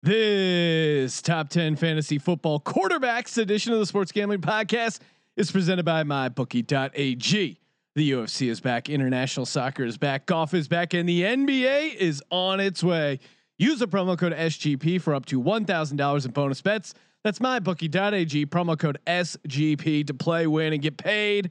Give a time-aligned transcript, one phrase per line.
[0.00, 5.00] This top 10 fantasy football quarterbacks edition of the Sports Gambling Podcast
[5.36, 7.58] is presented by mybookie.ag.
[7.96, 12.22] The UFC is back, international soccer is back, golf is back, and the NBA is
[12.30, 13.18] on its way.
[13.58, 16.94] Use the promo code SGP for up to $1,000 in bonus bets.
[17.24, 21.50] That's mybookie.ag, promo code SGP to play, win, and get paid.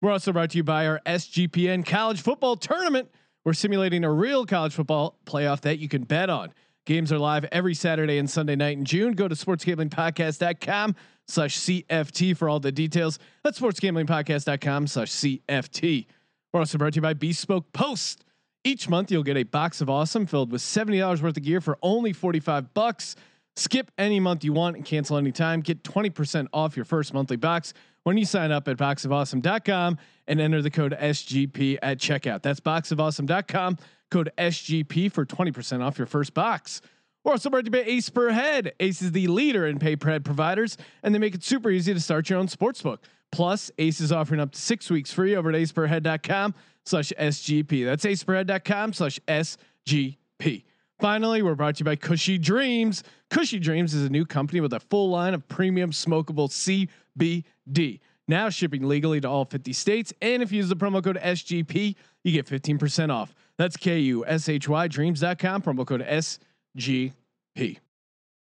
[0.00, 3.10] We're also brought to you by our SGPN college football tournament.
[3.44, 6.52] We're simulating a real college football playoff that you can bet on.
[6.84, 9.12] Games are live every Saturday and Sunday night in June.
[9.12, 10.96] Go to sportsgamblingpodcast.com
[11.28, 13.18] slash CFT for all the details.
[13.44, 16.06] That's sportsgamblingpodcast.com slash CFT.
[16.52, 18.24] We're also brought to you by Bespoke Post.
[18.64, 21.78] Each month you'll get a box of awesome filled with $70 worth of gear for
[21.82, 23.16] only 45 bucks.
[23.56, 25.60] Skip any month you want and cancel anytime.
[25.60, 30.62] Get 20% off your first monthly box when you sign up at boxofawesome.com and enter
[30.62, 32.42] the code SGP at checkout.
[32.42, 33.78] That's boxofawesome.com
[34.12, 36.82] Code SGP for 20% off your first box.
[37.24, 38.72] We're also brought to you by Ace Per Head.
[38.78, 41.94] Ace is the leader in pay per head providers, and they make it super easy
[41.94, 42.98] to start your own sportsbook.
[43.30, 47.86] Plus, Ace is offering up to six weeks free over at aceperhead.com slash SGP.
[47.86, 50.64] That's aceperhead.com slash SGP.
[51.00, 53.02] Finally, we're brought to you by Kushy Dreams.
[53.30, 58.00] Kushy Dreams is a new company with a full line of premium smokable CBD.
[58.28, 60.12] Now shipping legally to all 50 states.
[60.20, 63.34] And if you use the promo code SGP, you get 15% off.
[63.62, 67.12] That's K U S H Y dreams.com, promo code SGP.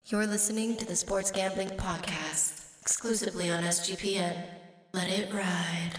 [0.06, 4.34] You're listening to the Sports Gambling Podcast, exclusively on SGPN.
[4.94, 5.92] Let it ride.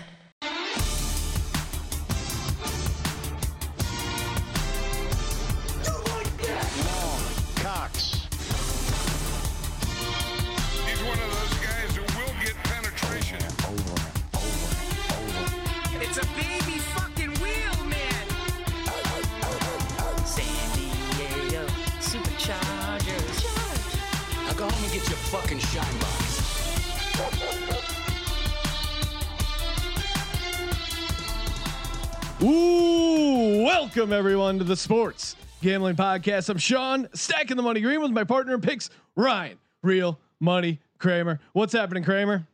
[33.95, 36.49] Welcome everyone to the Sports Gambling Podcast.
[36.49, 41.39] I'm Sean, stacking the money green with my partner in picks, Ryan, real money Kramer.
[41.53, 42.45] What's happening, Kramer?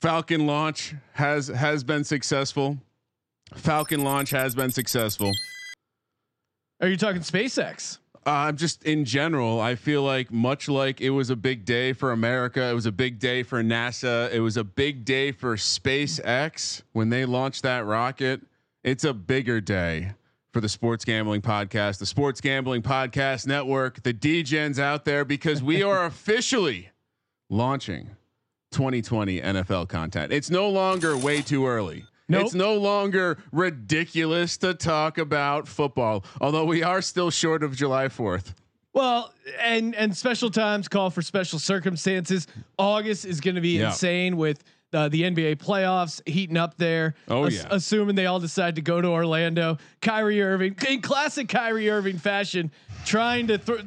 [0.00, 2.78] Falcon launch has has been successful.
[3.56, 5.32] Falcon launch has been successful.
[6.80, 7.98] Are you talking SpaceX?
[8.24, 9.60] I'm uh, just in general.
[9.60, 12.92] I feel like much like it was a big day for America, it was a
[12.92, 17.84] big day for NASA, it was a big day for SpaceX when they launched that
[17.84, 18.42] rocket.
[18.84, 20.12] It's a bigger day
[20.52, 25.62] for the Sports Gambling Podcast, the Sports Gambling Podcast Network, the DGens out there because
[25.62, 26.90] we are officially
[27.48, 28.10] launching
[28.72, 30.32] 2020 NFL content.
[30.32, 32.04] It's no longer way too early.
[32.28, 32.42] Nope.
[32.46, 38.06] It's no longer ridiculous to talk about football, although we are still short of July
[38.08, 38.54] 4th.
[38.94, 42.46] Well, and and special times call for special circumstances.
[42.78, 43.86] August is going to be Yeah.
[43.88, 47.14] insane with uh, the NBA playoffs heating up there.
[47.28, 47.66] Oh, yeah.
[47.70, 49.78] assuming they all decide to go to Orlando.
[50.00, 52.70] Kyrie Irving, in classic Kyrie Irving fashion,
[53.04, 53.78] trying to throw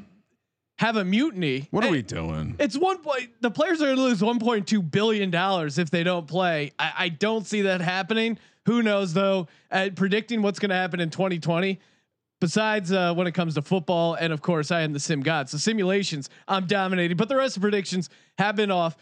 [0.80, 1.68] have a mutiny.
[1.72, 2.56] What are we doing?
[2.60, 3.30] It's one point.
[3.40, 6.74] The players are going to lose 1.2 billion dollars if they don't play.
[6.78, 8.38] I, I don't see that happening.
[8.66, 9.48] Who knows though?
[9.72, 11.80] At predicting what's going to happen in 2020.
[12.42, 15.50] Besides uh, when it comes to football, and of course I am the sim god,
[15.50, 17.16] so simulations I'm dominating.
[17.16, 18.98] But the rest of predictions have been off.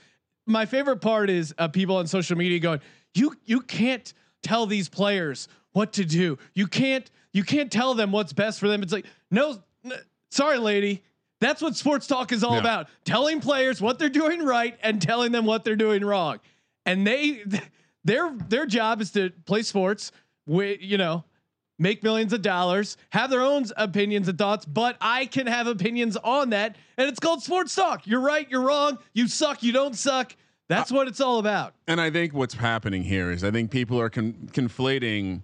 [0.46, 2.82] My favorite part is uh, people on social media going,
[3.16, 6.38] "You you can't tell these players what to do.
[6.54, 9.94] You can't you can't tell them what's best for them." It's like, no, n-
[10.32, 11.02] sorry, lady.
[11.40, 12.60] That's what sports talk is all Yeah.
[12.60, 12.88] about.
[13.06, 16.40] Telling players what they're doing right and telling them what they're doing wrong.
[16.86, 17.44] And they
[18.04, 20.12] their their job is to play sports
[20.46, 21.24] with, you know,
[21.80, 26.16] make millions of dollars, have their own opinions and thoughts, but I can have opinions
[26.18, 28.06] on that and it's called sports talk.
[28.06, 30.36] You're right, you're wrong, you suck, you don't suck.
[30.70, 31.74] That's what it's all about.
[31.88, 35.42] And I think what's happening here is I think people are con- conflating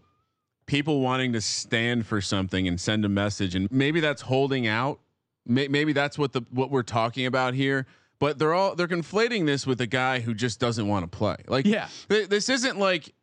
[0.66, 5.00] people wanting to stand for something and send a message, and maybe that's holding out.
[5.46, 7.86] May- maybe that's what the what we're talking about here.
[8.20, 11.38] But they're all they're conflating this with a guy who just doesn't want to play.
[11.48, 11.88] Like, Yeah.
[12.10, 13.14] th- this isn't like.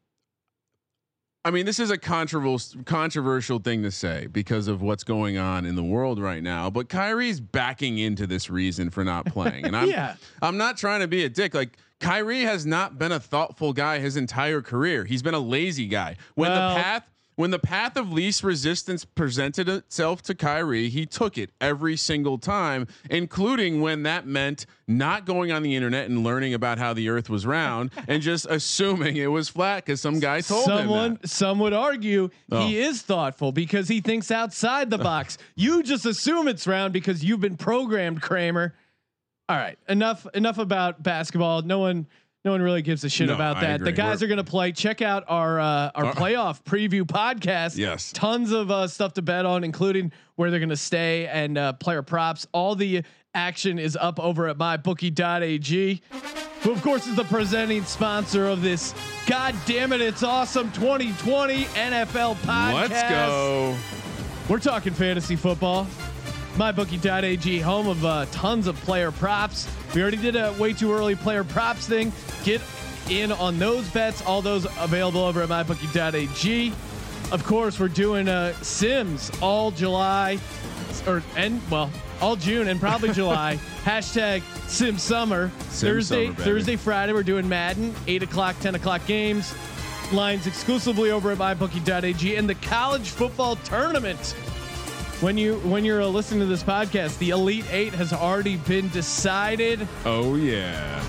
[1.47, 5.65] I mean, this is a controversial controversial thing to say because of what's going on
[5.65, 6.71] in the world right now.
[6.71, 10.17] But Kyrie's backing into this reason for not playing, and I'm Yeah.
[10.43, 11.55] I'm not trying to be a dick.
[11.55, 15.05] Like Kyrie has not been a thoughtful guy his entire career.
[15.05, 16.17] He's been a lazy guy.
[16.35, 17.05] When Well- the path
[17.37, 22.39] when the path of least resistance presented itself to Kyrie, he took it every single
[22.39, 27.09] time, including when that meant not going on the internet and learning about how the
[27.09, 31.19] earth was round and just assuming it was flat because some guy told Someone, him
[31.23, 31.29] that.
[31.29, 32.67] some would argue Oh.
[32.67, 35.39] he is thoughtful because he thinks outside the box.
[35.55, 38.75] you just assume it's round because you've been programmed, Kramer.
[39.49, 41.63] All right, enough, enough about basketball.
[41.63, 42.07] No one,
[42.47, 43.81] no one really gives a shit No, about I that.
[43.85, 44.73] The guys We're- are going to play.
[44.73, 47.77] Check out our uh, our Uh, playoff preview podcast.
[47.87, 48.13] Yes.
[48.13, 51.73] tons of uh, stuff to bet on, including where they're going to stay and uh,
[51.75, 52.47] player props.
[52.53, 53.03] All the
[53.35, 56.01] action is up over at mybookie.ag,
[56.63, 58.95] who of course is the presenting sponsor of this.
[59.27, 62.89] God damn it, it's awesome 2020 NFL podcast.
[62.89, 63.77] Let's go.
[64.49, 65.87] We're talking fantasy football.
[66.57, 69.69] MyBookie.ag, home of uh, tons of player props.
[69.95, 72.13] We already did a way too early player props thing.
[72.45, 72.63] Get
[73.11, 74.23] in on those bets.
[74.23, 76.73] All those available over at MyBookie.ag.
[77.31, 80.39] Of course, we're doing uh, Sims all July,
[81.07, 81.91] or and well,
[82.23, 83.59] all June and probably July.
[83.85, 85.51] Hashtag Sim Summer.
[85.69, 86.41] Sim Thursday, Summer.
[86.41, 87.95] Thursday, Friday, we're doing Madden.
[88.07, 89.55] Eight o'clock, ten o'clock games.
[90.11, 94.35] Lines exclusively over at MyBookie.ag and the college football tournament
[95.21, 98.89] when you when you're uh, listening to this podcast, the Elite Eight has already been
[98.91, 99.87] decided.
[100.05, 101.03] Oh yeah.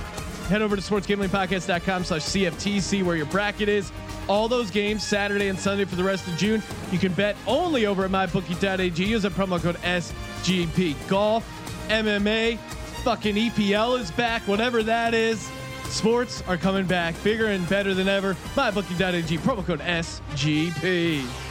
[0.48, 3.92] Head over to sportsgamblingpodcast.com slash CFTC where your bracket is.
[4.30, 7.86] All those games, Saturday and Sunday for the rest of June, you can bet only
[7.86, 9.04] over at mybookie.ag.
[9.04, 10.96] Use a promo code SGP.
[11.10, 11.46] Golf,
[11.90, 12.58] MMA,
[13.04, 15.50] fucking EPL is back, whatever that is.
[15.90, 18.34] Sports are coming back bigger and better than ever.
[18.56, 21.47] Mybookie.ag, promo code SGP.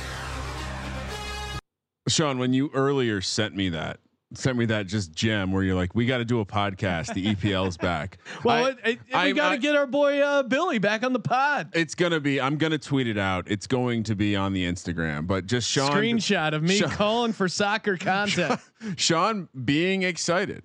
[2.08, 3.98] Sean, when you earlier sent me that,
[4.34, 7.14] sent me that just gem where you're like, we got to do a podcast.
[7.14, 8.18] The EPL's back.
[8.44, 11.20] Well, I- it, it, we got to get our boy uh, Billy back on the
[11.20, 11.70] pod.
[11.74, 12.40] It's gonna be.
[12.40, 13.48] I'm gonna tweet it out.
[13.50, 15.26] It's going to be on the Instagram.
[15.26, 18.60] But just Sean, Screenshot of me Sean- calling for soccer content.
[18.96, 20.62] Sean being excited.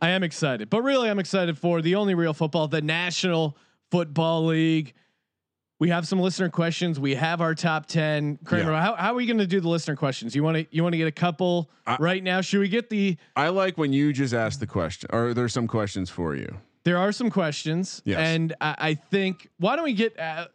[0.00, 3.56] I am excited, but really, I'm excited for the only real football, the National
[3.90, 4.94] Football League.
[5.80, 6.98] We have some listener questions.
[6.98, 8.38] We have our top ten.
[8.44, 8.82] Kramer, Yeah.
[8.82, 10.34] how, how are we going to do the listener questions?
[10.34, 12.40] You want to you want to get a couple I- right now?
[12.40, 13.16] Should we get the?
[13.36, 16.56] I like when you just ask the question, Are there some questions for you.
[16.84, 18.18] There are some questions, Yes.
[18.18, 20.46] and I, I think why don't we get uh,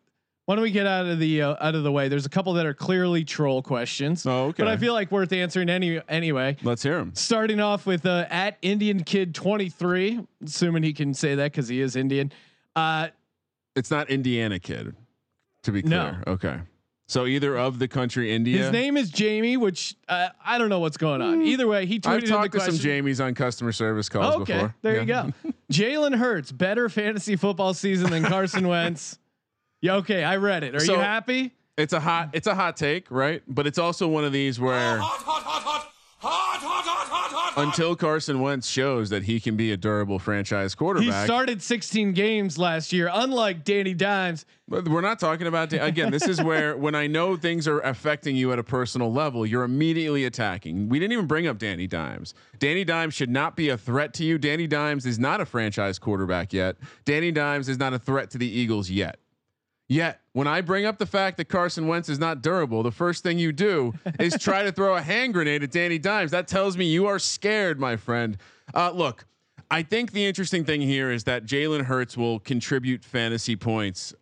[0.46, 2.10] why don't we get out of the uh, out of the way?
[2.10, 4.26] There's a couple that are clearly troll questions.
[4.26, 4.64] Oh, okay.
[4.64, 6.58] But I feel like worth answering any anyway.
[6.64, 7.14] Let's hear them.
[7.16, 11.80] Starting off with uh, at Indian Kid 23, assuming he can say that because he
[11.80, 12.31] is Indian.
[12.76, 13.08] Uh,
[13.76, 14.96] It's not Indiana kid,
[15.63, 16.10] to be No.
[16.10, 16.24] clear.
[16.36, 16.60] Okay.
[17.07, 18.57] So either of the country India.
[18.63, 21.42] His name is Jamie, which uh, I don't know what's going on.
[21.42, 22.07] Either way, he tweeted.
[22.10, 22.75] I've in talked the to some.
[22.75, 24.75] Jamies on customer service calls okay, before.
[24.83, 25.25] there Yeah.
[25.25, 25.54] you go.
[25.71, 29.19] Jalen Hurts, better fantasy football season than Carson Wentz.
[29.81, 30.75] Yeah, okay, I read it.
[30.75, 31.51] Are So- you happy?
[31.75, 32.30] It's a hot.
[32.33, 33.42] It's a hot take, right?
[33.48, 35.01] But it's also one of these where
[37.58, 41.22] until Carson Wentz shows that he can be a durable franchise quarterback.
[41.22, 44.46] He started 16 games last year, unlike Danny Dimes.
[44.68, 46.12] But we're not talking about Da- again.
[46.12, 49.64] This is where when I know things are affecting you at a personal level, you're
[49.64, 50.90] immediately attacking.
[50.90, 52.34] We didn't even bring up Danny Dimes.
[52.60, 54.38] Danny Dimes should not be a threat to you.
[54.38, 56.78] Danny Dimes is not a franchise quarterback yet.
[57.06, 59.20] Danny Dimes is not a threat to the Eagles yet.
[59.89, 63.21] Yet, when I bring up the fact that Carson Wentz is not durable, the first
[63.21, 66.31] thing you do is try to throw a hand grenade at Danny Dimes.
[66.31, 68.38] That tells me you are scared, my friend.
[68.74, 69.25] Uh, look,
[69.69, 74.13] I think the interesting thing here is that Jalen Hurts will contribute fantasy points.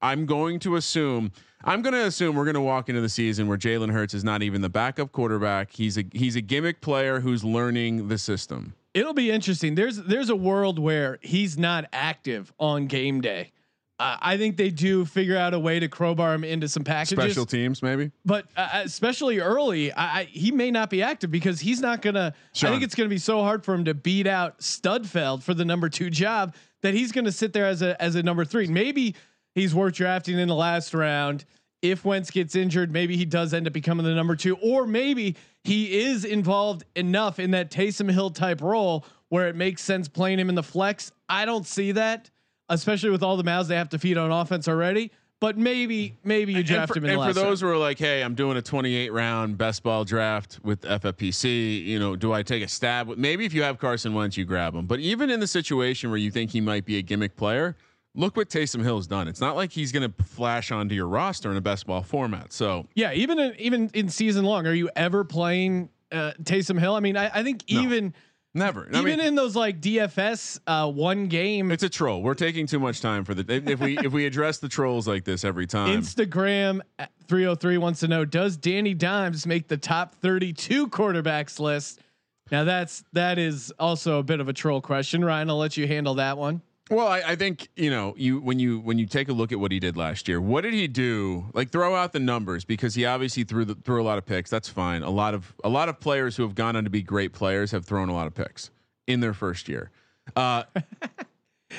[0.00, 1.32] I'm going to assume.
[1.64, 4.22] I'm going to assume we're going to walk into the season where Jalen Hurts is
[4.22, 5.72] not even the backup quarterback.
[5.72, 8.74] He's a he's a gimmick player who's learning the system.
[8.92, 9.74] It'll be interesting.
[9.74, 13.50] There's there's a world where he's not active on game day.
[13.98, 17.16] Uh, I think they do figure out a way to crowbar him into some packages.
[17.16, 18.10] Special teams, maybe.
[18.24, 22.34] but uh, especially early, I, I, he may not be active because he's not gonna.
[22.54, 22.68] Sean.
[22.68, 25.64] I think it's gonna be so hard for him to beat out Sudfeld for the
[25.64, 28.66] number two job that he's gonna sit there as a as a number three.
[28.66, 29.14] Maybe
[29.54, 31.44] he's worth drafting in the last round.
[31.80, 35.36] If Wentz gets injured, maybe he does end up becoming the number two, or maybe
[35.62, 40.38] he is involved enough in that Taysom Hill type role where it makes sense playing
[40.38, 41.12] him in the flex.
[41.28, 42.30] I don't see that,
[42.68, 45.10] especially with all the mouths they have to feed on offense already.
[45.40, 47.48] But maybe, maybe you And draft for, him in the and for last round.
[47.48, 51.84] those who are like, "Hey, I'm doing a 28 round best ball draft with FFPC.
[51.84, 53.08] You know, do I take a stab?
[53.18, 54.86] Maybe if you have Carson Wentz, you grab him.
[54.86, 57.76] But even in the situation where you think he might be a gimmick player,
[58.14, 59.28] look what Taysom Hill's done.
[59.28, 62.52] It's not like he's going to flash onto your roster in a best ball format.
[62.52, 66.94] So Yeah, even in, even in season long, are you ever playing uh, Taysom Hill?
[66.94, 67.80] I mean, I, I think No.
[67.82, 68.14] even
[68.56, 68.88] Never.
[68.92, 72.22] I Even mean, in those like DFS uh, one game it's a troll.
[72.22, 75.08] We're taking too much time for the if if we if we address the trolls
[75.08, 76.00] like this every time.
[76.00, 76.80] Instagram
[77.26, 82.00] 303 wants to know Does Danny Dimes make the top 32 quarterbacks list?
[82.52, 85.24] Now that's that is also a bit of a troll question.
[85.24, 86.62] Ryan, I'll let you handle that one.
[86.90, 89.58] Well, I, I think you know you when you when you take a look at
[89.58, 90.40] what he did last year.
[90.40, 91.46] What did he do?
[91.54, 94.50] Like throw out the numbers because he obviously threw the, threw a lot of picks.
[94.50, 95.02] That's fine.
[95.02, 97.70] A lot of a lot of players who have gone on to be great players
[97.70, 98.70] have thrown a lot of picks
[99.06, 99.90] in their first year.
[100.36, 100.64] Uh,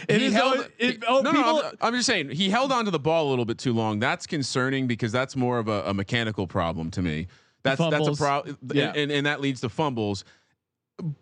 [0.09, 0.69] It he is held.
[0.77, 3.29] it- oh, no, no, I'm, I'm just saying he held on to the ball a
[3.29, 3.99] little bit too long.
[3.99, 7.27] That's concerning because that's more of a, a mechanical problem to me.
[7.63, 8.91] That's that's a problem, Yeah.
[8.93, 10.25] and, and that leads to fumbles.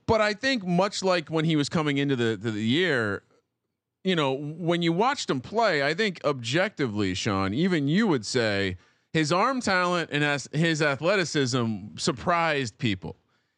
[0.07, 3.21] But I think much like when he was coming into the the, the year,
[4.03, 8.77] you know, when you watched him play, I think objectively, Sean, even you would say
[9.11, 13.15] his arm talent and as his athleticism surprised people.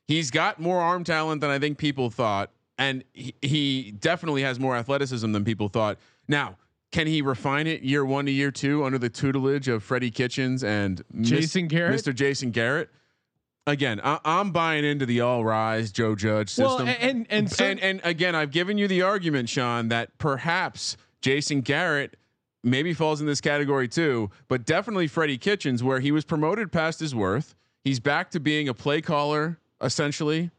[0.08, 4.60] He's got more arm talent than I think people thought, and he, he definitely has
[4.60, 5.98] more athleticism than people thought.
[6.28, 6.58] Now,
[6.92, 10.64] can he refine it year one to year two under the tutelage of Freddie Kitchens
[10.64, 12.00] and Jason Garrett?
[12.00, 12.14] Mr.
[12.14, 12.90] Jason Garrett?
[13.68, 16.86] Again, I, I'm buying into the all rise Joe Judge system.
[16.86, 20.98] Well, and and so, and and again, I've given you the argument, Sean, that perhaps
[21.22, 22.16] Jason Garrett
[22.64, 27.00] maybe falls in this category too, but definitely Freddie Kitchens, where he was promoted past
[27.00, 27.56] his worth.
[27.84, 30.52] He's back to being a play caller, essentially,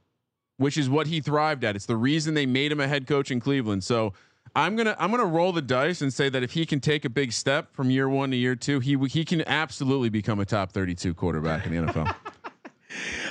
[0.57, 1.77] which is what he thrived at.
[1.77, 3.85] It's the reason they made him a head coach in Cleveland.
[3.85, 4.15] So
[4.55, 7.11] I'm gonna I'm gonna roll the dice and say that if he can take a
[7.11, 10.73] big step from year one to year two, he he can absolutely become a top
[10.73, 12.15] 32 quarterback in the NFL.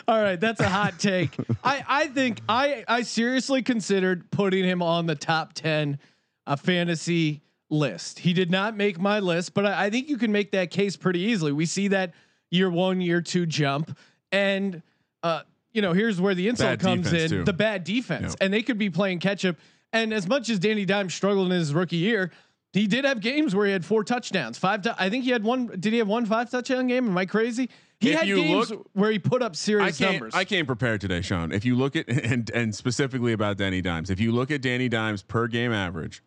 [0.08, 1.36] all right, that's a hot take.
[1.64, 6.00] I I think I I seriously considered putting him on the top 10
[6.48, 8.20] uh, fantasy list.
[8.20, 10.96] He did not make my list, but I, I think you can make that case
[10.98, 11.52] pretty easily.
[11.52, 12.14] We see that
[12.52, 13.98] year one, year two jump,
[14.32, 14.82] and
[15.24, 15.42] uh,
[15.74, 17.44] you know, here's where the insult Bad comes in: too.
[17.44, 18.36] the bad defense, Yep.
[18.42, 19.56] and they could be playing catch up.
[19.94, 22.32] And as much as Danny Dimes struggled in his rookie year.
[22.74, 24.82] He did have games where he had four touchdowns, five.
[24.82, 25.68] tou- I think he had one.
[25.80, 27.08] Did he have one five touchdown game?
[27.08, 27.70] Am I crazy?
[28.00, 30.14] He If had you games look- where he put up serious can't.
[30.14, 30.36] numbers.
[30.36, 31.52] I came prepared today, Sean.
[31.52, 34.90] If you look at and and specifically about Danny Dimes, if you look at Danny
[34.90, 36.22] Dimes per game average,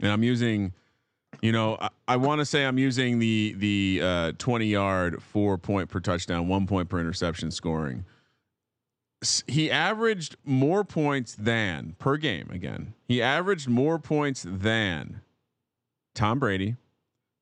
[0.00, 0.72] and I'm using,
[1.42, 5.58] you know, I, I want to say I'm using the the uh, 20 yard, four
[5.58, 8.04] point per touchdown, one point per interception scoring.
[9.46, 12.48] He averaged more points than per game.
[12.52, 15.20] Again, he averaged more points than
[16.14, 16.76] Tom Brady,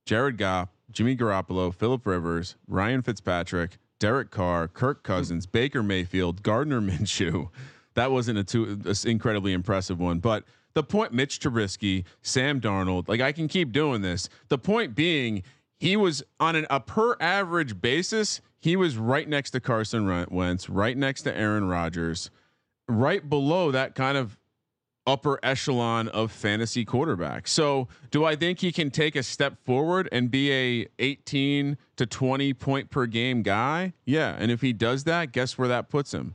[0.06, 6.80] Jared Goff, Jimmy Garoppolo, Philip Rivers, Ryan Fitzpatrick, Derek Carr, Kirk Cousins, Baker Mayfield, Gardner
[6.82, 7.48] Minshew.
[7.94, 10.44] That wasn't a too a incredibly impressive one, but
[10.74, 14.28] the point Mitch Trubisky, Sam Darnold, like I can keep doing this.
[14.48, 15.42] The point being,
[15.78, 18.40] he was on an, a per average basis.
[18.58, 22.30] He was right next to Carson Wentz, right next to Aaron Rodgers,
[22.88, 24.38] right below that kind of
[25.06, 27.48] upper echelon of fantasy quarterback.
[27.48, 32.06] So, do I think he can take a step forward and be a 18 to
[32.06, 33.92] 20 point per game guy?
[34.04, 36.34] Yeah, and if he does that, guess where that puts him?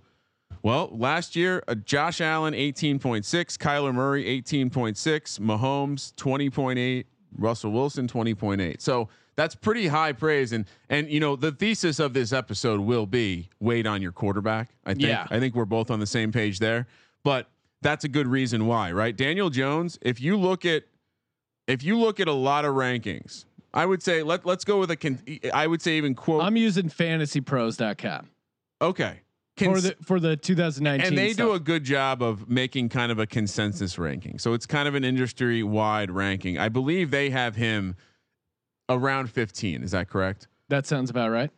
[0.63, 3.23] Well, last year, uh, Josh Allen 18.6,
[3.57, 7.05] Kyler Murray 18.6, Mahomes 20.8,
[7.37, 8.81] Russell Wilson 20.8.
[8.81, 9.07] So,
[9.37, 13.49] that's pretty high praise and and you know the thesis of this episode will be
[13.59, 14.71] wait on your quarterback.
[14.83, 15.27] I think Yeah.
[15.29, 16.87] I think we're both on the same page there.
[17.23, 17.47] But
[17.81, 19.15] that's a good reason why, right?
[19.15, 20.83] Daniel Jones, if you look at
[21.67, 24.91] if you look at a lot of rankings, I would say let let's go with
[24.91, 25.19] a con-
[25.53, 28.29] I would say even quote I'm using fantasypros.com
[28.81, 29.19] okay.
[29.57, 31.45] for the for the 2019 and they stuff.
[31.45, 34.39] do a good job of making kind of a consensus ranking.
[34.39, 36.57] So it's kind of an industry wide ranking.
[36.57, 37.95] I believe they have him
[38.89, 39.83] around 15.
[39.83, 40.47] Is that correct?
[40.69, 41.51] That sounds about right.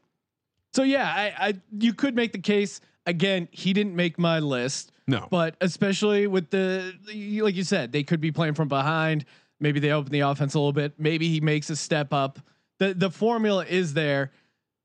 [0.74, 3.48] So yeah, I, I you could make the case again.
[3.52, 5.28] He didn't make my list, No.
[5.30, 6.94] but especially with the
[7.44, 9.26] like you said, they could be playing from behind.
[9.60, 10.94] Maybe they open the offense a little bit.
[10.98, 12.40] Maybe he makes a step up.
[12.78, 14.32] the The formula is there.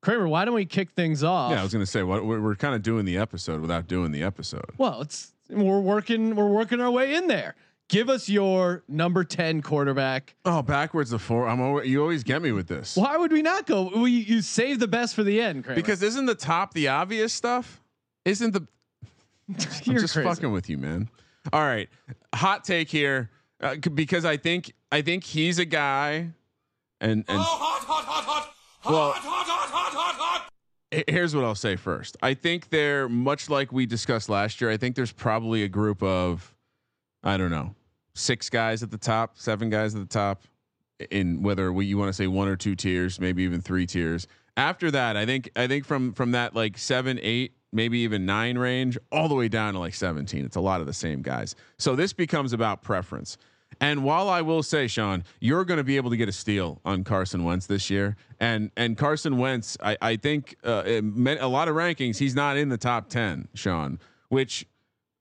[0.02, 1.52] Kramer, why don't we kick things off?
[1.52, 3.86] yeah, I was going to say what we're, we're kind of doing the episode without
[3.88, 4.66] doing the episode.
[4.76, 7.54] well, it's we're working we're working our way in there.
[7.88, 10.34] Give us your number ten quarterback.
[10.46, 11.46] Oh, backwards the four.
[11.46, 12.96] I'm always, you always get me with this.
[12.96, 13.90] Why would we not go?
[13.94, 15.76] We you save the best for the end, Kramer.
[15.76, 17.82] Because isn't the top the obvious stuff?
[18.24, 18.66] Isn't the
[19.48, 20.22] I'm just crazy.
[20.22, 21.08] fucking with you, man.
[21.52, 21.88] All right,
[22.34, 26.30] hot take here uh, c- because I think I think he's a guy,
[27.00, 27.38] and and
[28.86, 29.14] well,
[30.92, 32.16] h- here's what I'll say first.
[32.22, 34.70] I think they're much like we discussed last year.
[34.70, 36.54] I think there's probably a group of
[37.22, 37.74] I don't know
[38.14, 40.42] six guys at the top, seven guys at the top,
[41.10, 44.26] in whether we, you want to say one or two tiers, maybe even three tiers.
[44.56, 48.56] After that, I think I think from from that like seven eight maybe even nine
[48.56, 50.44] range, all the way down to like 17.
[50.44, 51.54] It's a lot of the same guys.
[51.78, 53.36] So this becomes about preference.
[53.80, 56.80] And while I will say, Sean, you're going to be able to get a steal
[56.84, 61.00] on Carson Wentz this year, and and Carson Wentz, I, I think uh, a
[61.48, 63.98] lot of rankings, he's not in the top ten, Sean.
[64.28, 64.66] Which,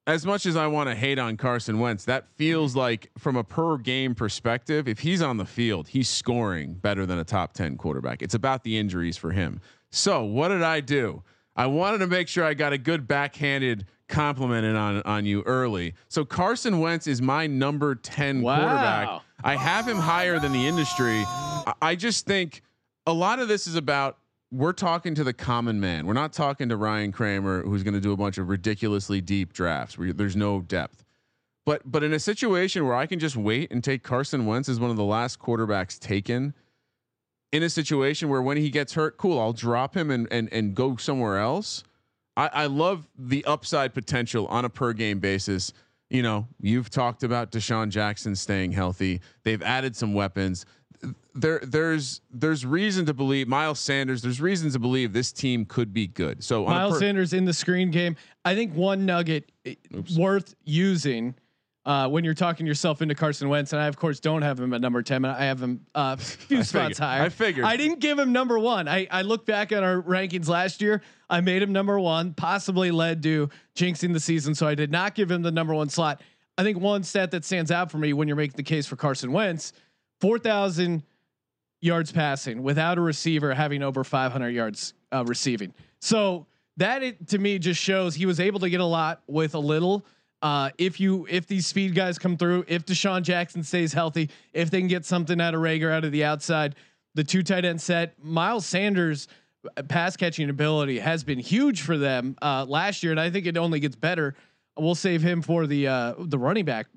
[0.08, 3.44] as much as I want to hate on Carson Wentz, that feels like from a
[3.44, 7.78] per game perspective, if he's on the field, he's scoring better than a top ten
[7.78, 8.22] quarterback.
[8.22, 9.62] It's about the injuries for him.
[9.92, 11.24] So what did I do?
[11.56, 15.94] I wanted to make sure I got a good backhanded complimented on on you early.
[16.10, 18.56] So Carson Wentz is my number 10 Wow.
[18.60, 19.22] quarterback.
[19.44, 21.24] I have him higher than the industry.
[21.28, 22.62] I, I just think
[23.06, 24.18] a lot of this is about
[24.52, 26.06] we're talking to the common man.
[26.06, 29.52] We're not talking to Ryan Kramer who's going to do a bunch of ridiculously deep
[29.54, 31.04] drafts where there's no depth.
[31.66, 34.80] But but in a situation where I can just wait and take Carson Wentz as
[34.80, 36.54] one of the last quarterbacks taken
[37.54, 40.76] in a situation where when he gets hurt, cool, I'll drop him and and and
[40.76, 41.84] go somewhere else.
[42.36, 45.72] I, I love the upside potential on a per game basis.
[46.10, 49.22] You know, you've talked about DeSean Jackson staying healthy.
[49.44, 50.66] They've added some weapons.
[51.36, 54.22] There, there's, there's reason to believe Miles Sanders.
[54.22, 56.44] There's reasons to believe this team could be good.
[56.44, 58.16] So Miles per- Sanders in the screen game.
[58.46, 59.76] I think one nugget eh,
[60.16, 61.36] worth using
[61.86, 64.74] uh, when you're talking yourself into Carson Wentz, and I of course don't have him
[64.74, 65.25] at number ten.
[65.25, 66.98] I have him uh, a few spots figured.
[66.98, 67.22] higher.
[67.24, 67.66] I figured.
[67.66, 68.88] I didn't give him number one.
[68.88, 71.02] I I look back at our rankings last year.
[71.30, 74.56] I made him number one, possibly led to jinxing the season.
[74.56, 76.22] So I did not give him the number one slot.
[76.58, 78.96] I think one stat that stands out for me when you're making the case for
[78.96, 79.74] Carson Wentz,
[80.22, 81.04] four thousand
[81.84, 85.74] yards passing without a receiver having over 500 yards uh, receiving.
[86.00, 86.48] So
[86.78, 89.60] that it, to me just shows he was able to get a lot with a
[89.60, 90.06] little.
[90.44, 94.70] Uh, if you if these speed guys come through, if DeSean Jackson stays healthy, if
[94.70, 96.76] they can get something out of Reagor out of the outside,
[97.16, 99.30] the two tight end set, Miles Sanders
[99.88, 103.56] pass catching ability has been huge for them uh, last year, and I think it
[103.56, 104.36] only gets better.
[104.78, 106.88] We'll save him for the uh, the running back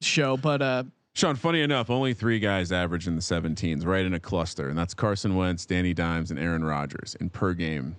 [0.00, 4.14] show, but uh, Sean, funny enough, only three guys average in the 17s, right in
[4.14, 7.96] a cluster, and that's Carson Wentz, Danny Dimes, and Aaron Rodgers in per game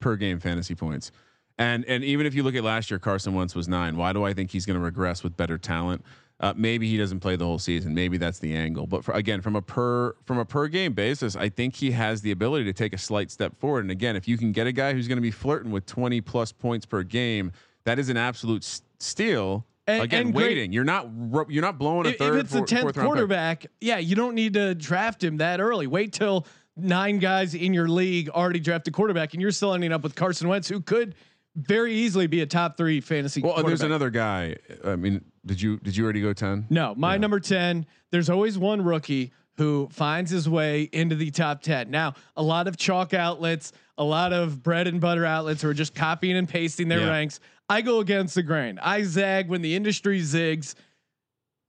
[0.00, 1.10] per game fantasy points.
[1.58, 3.96] And and even if you look at last year, Carson Wentz was nine.
[3.96, 6.04] Why do I think he's going to regress with better talent?
[6.40, 7.94] Uh, maybe he doesn't play the whole season.
[7.94, 8.88] Maybe that's the angle.
[8.88, 12.22] But for, again, from a per from a per game basis, I think he has
[12.22, 13.84] the ability to take a slight step forward.
[13.84, 16.20] And again, if you can get a guy who's going to be flirting with 20
[16.22, 17.52] plus points per game,
[17.84, 19.64] that is an absolute s- steal.
[19.86, 20.72] And- again, and great- waiting.
[20.72, 21.08] You're not
[21.48, 22.40] you're not blowing a if, if third.
[22.40, 23.12] it's the four- tenth fourth round pick.
[23.14, 25.86] quarterback, yeah, you don't need to draft him that early.
[25.86, 29.92] Wait till nine guys in your league already drafted a quarterback, and you're still ending
[29.92, 31.14] up with Carson Wentz, who could
[31.56, 33.40] very easily be a top three fantasy.
[33.40, 34.56] Well, there's another guy.
[34.84, 36.66] I mean, did you did you already go ten?
[36.70, 41.62] No, my number 10, there's always one rookie who finds his way into the top
[41.62, 41.88] 10.
[41.88, 45.74] Now, a lot of chalk outlets, a lot of bread and butter outlets who are
[45.74, 47.10] just copying and pasting their Yeah.
[47.10, 47.38] ranks.
[47.68, 48.80] I go against the grain.
[48.82, 50.74] I zag when the industry zigs.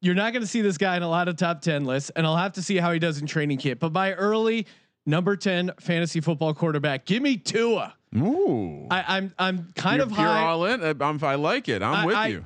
[0.01, 2.25] You're not going to see this guy in a lot of top 10 lists, and
[2.25, 3.79] I'll have to see how he does in training camp.
[3.79, 4.65] But my early
[5.05, 7.93] number 10 fantasy football quarterback, give me Tua.
[8.15, 10.39] Ooh, I, I'm I'm kind you're, of high.
[10.39, 10.83] you're all in.
[10.83, 11.81] I- I'm, I like it.
[11.83, 12.45] I'm I- with I- you.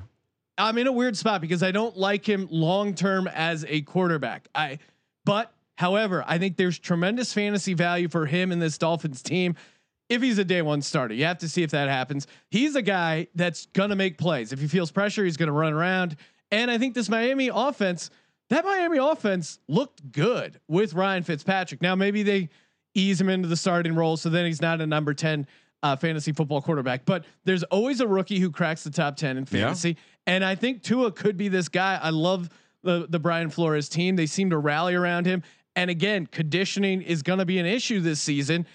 [0.58, 4.46] I'm in a weird spot because I don't like him long term as a quarterback.
[4.54, 4.78] I,
[5.24, 9.54] but however, I think there's tremendous fantasy value for him in this Dolphins team.
[10.10, 12.26] If he's a day one starter, you have to see if that happens.
[12.50, 14.52] He's a guy that's gonna make plays.
[14.52, 16.16] If he feels pressure, he's gonna run around.
[16.50, 18.10] And I think this Miami offense,
[18.50, 21.80] that Miami offense looked good with Ryan Fitzpatrick.
[21.80, 22.50] Now maybe they
[23.00, 25.46] ease him into the starting role, so then he's not a number ten
[25.82, 27.04] uh, fantasy football quarterback.
[27.06, 29.62] But there's always a rookie who cracks the top ten in Yeah.
[29.62, 31.98] fantasy, and I think Tua could be this guy.
[32.02, 32.48] I love
[32.82, 35.42] the the Brian Flores team; they seem to rally around him.
[35.76, 38.66] And again, conditioning is going to be an issue this season.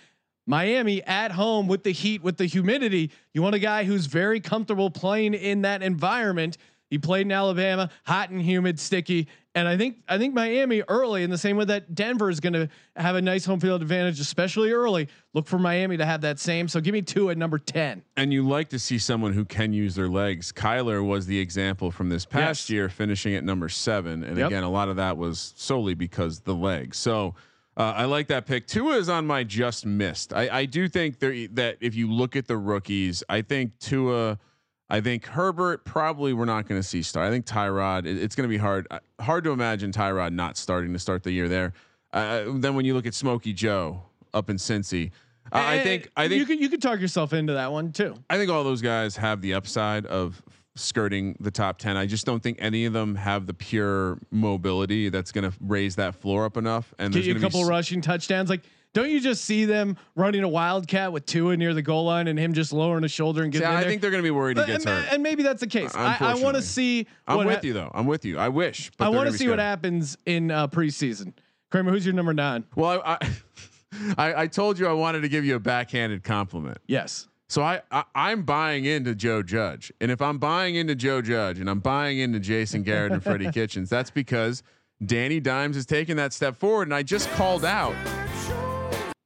[0.47, 3.11] Miami at home with the heat, with the humidity.
[3.33, 6.57] You want a guy who's very comfortable playing in that environment.
[6.89, 11.23] He played in Alabama, hot and humid, sticky, and I think I think Miami early
[11.23, 14.19] in the same way that Denver is going to have a nice home field advantage,
[14.19, 15.07] especially early.
[15.33, 16.67] Look for Miami to have that same.
[16.67, 18.03] So give me Tua at number ten.
[18.17, 20.51] And you like to see someone who can use their legs.
[20.51, 22.69] Kyler was the example from this past Yes.
[22.69, 24.23] year, finishing at number seven.
[24.25, 24.47] And Yep.
[24.47, 26.97] again, a lot of that was solely because the legs.
[26.97, 27.33] So
[27.77, 28.67] uh, I like that pick.
[28.67, 30.33] Tua is on my just missed.
[30.33, 34.37] I, I do think there that if you look at the rookies, I think Tua.
[34.89, 37.27] I think Herbert probably we're not going to see start.
[37.27, 38.05] I think Tyrod.
[38.05, 41.23] It, it's going to be hard uh, hard to imagine Tyrod not starting to start
[41.23, 41.73] the year there.
[42.13, 45.11] Uh, then when you look at Smokey Joe up in Cincy,
[45.51, 48.15] uh, I think I think you could you could talk yourself into that one too.
[48.29, 50.41] I think all those guys have the upside of
[50.75, 51.95] skirting the top 10.
[51.95, 55.95] I just don't think any of them have the pure mobility that's going to raise
[55.95, 56.93] that floor up enough.
[56.99, 58.49] And Get there's a be couple rushing touchdowns.
[58.49, 58.63] Like
[58.95, 62.39] Don't you just see them running a wildcat with Tua near the goal line and
[62.39, 63.89] him just lowering his shoulder and See, getting in I there?
[63.89, 65.13] think they're going to be worried he But- gets and, hurt.
[65.13, 65.93] and maybe that's the case.
[65.93, 67.05] I, I want to see.
[67.27, 67.91] I'm with hap- you though.
[67.93, 68.39] I'm with you.
[68.39, 68.89] I wish.
[68.97, 71.33] But I want to see what happens in uh, preseason.
[71.71, 72.63] Kramer, who's your number nine?
[72.77, 73.17] Well, I,
[74.17, 76.77] I I told you I wanted to give you a backhanded compliment.
[76.87, 77.27] Yes.
[77.49, 81.59] So I, I I'm buying into Joe Judge, and if I'm buying into Joe Judge,
[81.59, 84.63] and I'm buying into Jason Garrett and Freddie Kitchens, that's because
[85.05, 87.93] Danny Dimes has taken that step forward, and I just called out.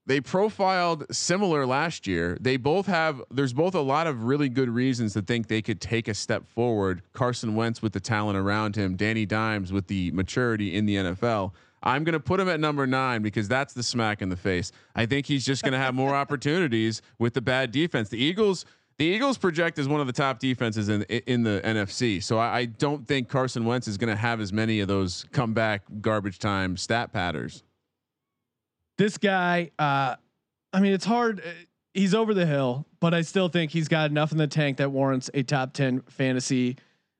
[0.09, 2.35] They profiled similar last year.
[2.41, 3.21] They both have.
[3.29, 6.47] There's both a lot of really good reasons to think they could take a step
[6.47, 7.03] forward.
[7.13, 11.51] Carson Wentz with the talent around him, Danny Dimes with the maturity in the NFL.
[11.83, 14.71] I'm going to put him at number nine because that's the smack in the face.
[14.95, 18.09] I think he's just going to have more opportunities with the bad defense.
[18.09, 18.65] The Eagles,
[18.97, 22.23] the Eagles project as one of the top defenses in in the NFC.
[22.23, 25.27] So I, I don't think Carson Wentz is going to have as many of those
[25.31, 27.63] comeback garbage time stat patters.
[28.99, 30.15] This guy, uh,
[30.71, 31.39] I mean, it's hard.
[31.39, 31.49] uh,
[31.95, 34.91] He's over the hill, but I still think he's got enough in the tank that
[34.91, 36.77] warrants a top 10 fantasy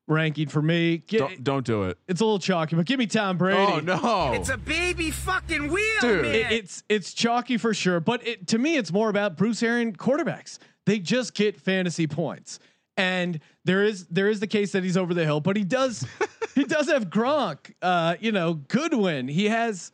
[0.08, 0.98] ranking for me.
[1.00, 1.98] Get, Don't, don't do it.
[2.08, 3.60] it's a little chalky, but give me Tom Brady.
[3.60, 4.34] Oh no!
[4.34, 6.22] It's a baby fucking wheel, Dude.
[6.24, 6.36] man.
[6.36, 9.98] It- it's it's chalky for sure, but it, to me, it's more about Bruce Arians
[9.98, 10.60] quarterbacks.
[10.86, 12.60] They just get fantasy points,
[12.96, 16.06] and there is there is the case that he's over the hill, but he does
[16.56, 19.28] he does have Gronk, uh, you know, Godwin.
[19.28, 19.92] He has,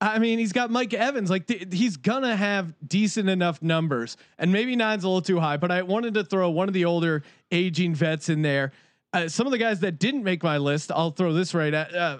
[0.00, 1.28] I mean, he's got Mike Evans.
[1.28, 5.58] Like th- he's gonna have decent enough numbers, and maybe nine's a little too high,
[5.58, 8.72] but I wanted to throw one of the older aging vets in there.
[9.12, 11.94] Uh, some of the guys that didn't make my list, I'll throw this right at.
[11.94, 12.18] Uh,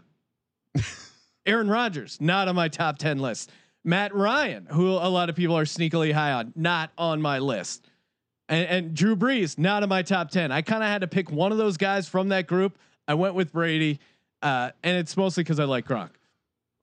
[1.46, 3.50] Aaron Rodgers, not on my top 10 list.
[3.84, 7.86] Matt Ryan, who a lot of people are sneakily high on, not on my list.
[8.48, 10.52] And, and Drew Brees, not on my top 10.
[10.52, 12.78] I kind of had to pick one of those guys from that group.
[13.08, 14.00] I went with Brady,
[14.42, 16.10] uh, and it's mostly because I like Gronk.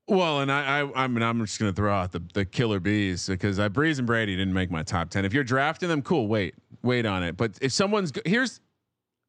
[0.09, 3.27] Well, and I, I, I mean, I'm just gonna throw out the the killer bees
[3.27, 5.25] because I Brees and Brady didn't make my top ten.
[5.25, 6.27] If you're drafting them, cool.
[6.27, 7.35] Wait, wait on it.
[7.35, 8.61] But if someone's here's,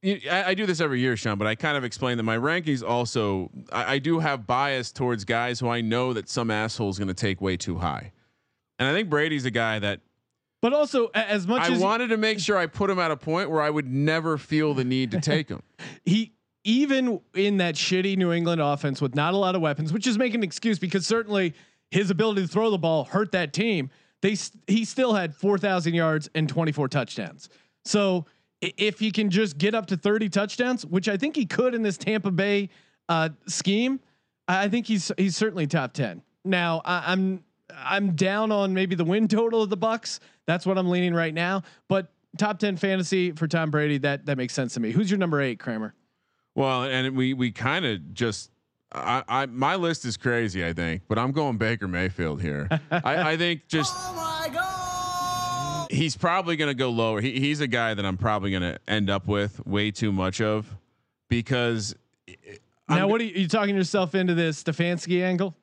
[0.02, 1.36] you- I, I do this every year, Sean.
[1.36, 5.24] But I kind of explain that my rankings also, I, I do have bias towards
[5.24, 8.12] guys who I know that some asshole is gonna take way too high,
[8.78, 10.00] and I think Brady's a guy that
[10.62, 13.10] But also, as much I as I wanted to make sure I put him at
[13.10, 15.64] a point where I would never feel the need to take him.
[16.04, 20.06] he even in that shitty New England offense with not a lot of weapons, which
[20.06, 21.54] is making an excuse because certainly
[21.90, 23.90] his ability to throw the ball hurt that team.
[24.20, 27.48] They he still had 4,000 yards and 24 touchdowns.
[27.84, 28.26] So
[28.60, 31.82] if he can just get up to 30 touchdowns, which I think he could in
[31.82, 32.70] this Tampa Bay
[33.08, 34.00] uh, scheme,
[34.48, 36.22] I think he's he's certainly top 10.
[36.44, 37.44] Now I, I'm
[37.76, 40.20] I'm down on maybe the win total of the Bucks.
[40.46, 41.62] That's what I'm leaning right now.
[41.88, 44.90] But top 10 fantasy for Tom Brady that that makes sense to me.
[44.90, 45.94] Who's your number eight, Kramer?
[46.58, 48.50] Well, and we we kind of just
[48.90, 52.68] I, I my list is crazy, I think, but I'm going Baker Mayfield here.
[52.90, 57.20] I, I think just oh he's probably going to go lower.
[57.20, 60.40] He, he's a guy that I'm probably going to end up with way too much
[60.40, 60.76] of
[61.28, 61.94] because
[62.88, 65.54] now, I'm- what are you, you talking yourself into this Stefanski angle?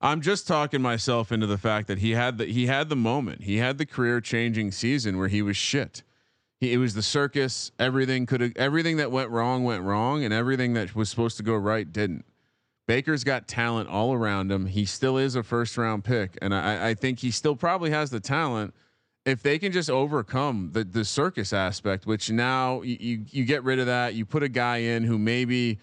[0.00, 3.44] I'm just talking myself into the fact that he had the he had the moment.
[3.44, 6.02] He had the career changing season where he was shit.
[6.60, 7.70] He, it was the circus.
[7.78, 11.54] Everything could everything that went wrong went wrong, and everything that was supposed to go
[11.54, 12.24] right didn't.
[12.86, 14.66] Baker's got talent all around him.
[14.66, 18.10] He still is a first round pick, and I, I think he still probably has
[18.10, 18.74] the talent.
[19.24, 23.64] If they can just overcome the the circus aspect, which now you, you you get
[23.64, 25.78] rid of that, you put a guy in who maybe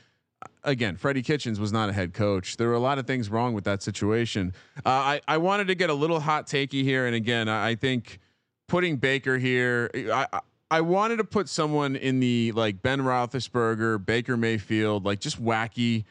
[0.63, 2.57] again, Freddie Kitchens was not a head coach.
[2.57, 4.53] There were a lot of things wrong with that situation.
[4.77, 7.75] Uh, I I wanted to get a little hot takey here, and again, I, I
[7.75, 8.19] think
[8.67, 9.91] putting Baker here.
[9.93, 10.25] I
[10.73, 16.05] I wanted to put someone in the like Ben Roethlisberger, Baker Mayfield, like just wacky,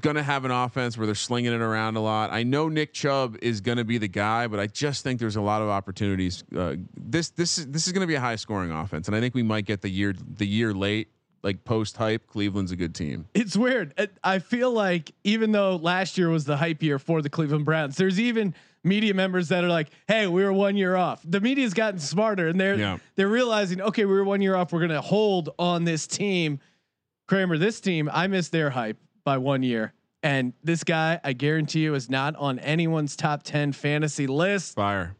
[0.00, 2.32] gonna have an offense where they're slinging it around a lot.
[2.32, 5.40] I know Nick Chubb is gonna be the guy, but I just think there's a
[5.40, 6.44] lot of opportunities.
[6.56, 9.34] Uh, this this is this is gonna be a high scoring offense, and I think
[9.34, 11.08] we might get the year the year late,
[11.42, 12.24] like post hype.
[12.28, 13.26] Cleveland's a good team.
[13.34, 13.94] It's weird.
[14.22, 17.96] I feel like even though last year was the hype year for the Cleveland Browns,
[17.96, 18.54] there's even
[18.88, 22.48] media members that are like, "Hey, we were one year off." The media's gotten smarter,
[22.48, 22.98] and they're Yeah.
[23.14, 24.72] they're realizing, okay, we were one year off.
[24.72, 26.58] We're going to hold on this team.
[27.26, 31.80] Kramer, this team, I missed their hype by one year, and this guy, I guarantee
[31.80, 34.74] you, is not on anyone's top ten fantasy list.
[34.76, 35.14] Fire.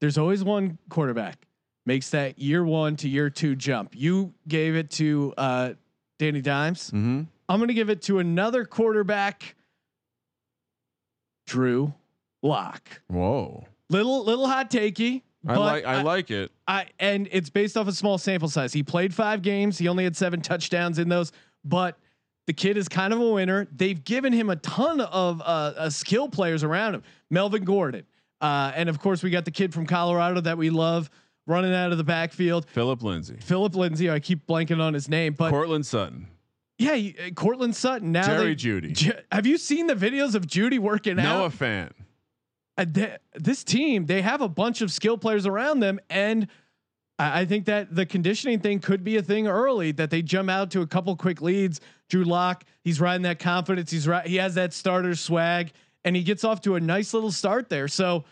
[0.00, 1.46] There's always one quarterback
[1.86, 3.94] makes that year one to year two jump.
[3.96, 5.72] You gave it to uh,
[6.18, 6.86] Danny Dimes.
[6.90, 7.22] Mm-hmm.
[7.48, 9.56] I'm going to give it to another quarterback,
[11.46, 11.92] Drew
[12.42, 12.88] Lock.
[13.08, 13.66] Whoa.
[13.88, 15.22] Little little hot takey.
[15.46, 16.50] I like I, like it.
[16.68, 18.72] I and it's based off a small sample size.
[18.72, 19.78] He played five games.
[19.78, 21.32] He only had seven touchdowns in those,
[21.64, 21.98] but
[22.46, 23.66] the kid is kind of a winner.
[23.74, 27.02] They've given him a ton of uh, uh, skill players around him.
[27.30, 28.04] Melvin Gordon,
[28.40, 31.08] Uh, and of course, we got the kid from Colorado that we love
[31.46, 32.66] running out of the backfield.
[32.68, 34.10] Phillip Lindsay, Phillip Lindsay.
[34.10, 36.26] I keep blanking on his name, but Courtland Sutton,
[36.78, 36.92] yeah,
[37.26, 38.12] uh, Courtland Sutton.
[38.12, 41.52] Now Jerry they, Jeudy, Ju- have you seen the videos of Jeudy working Noah out?
[41.52, 41.90] Fant.
[41.90, 41.99] Uh,
[42.80, 46.48] Uh, th- this team, they have a bunch of skill players around them, and
[47.18, 49.92] I, I think that the conditioning thing could be a thing early.
[49.92, 51.82] That they jump out to a couple quick leads.
[52.08, 53.90] Drew Lock, he's riding that confidence.
[53.90, 54.26] He's right.
[54.26, 55.72] He has that starter swag,
[56.06, 57.86] and he gets off to a nice little start there.
[57.86, 58.24] So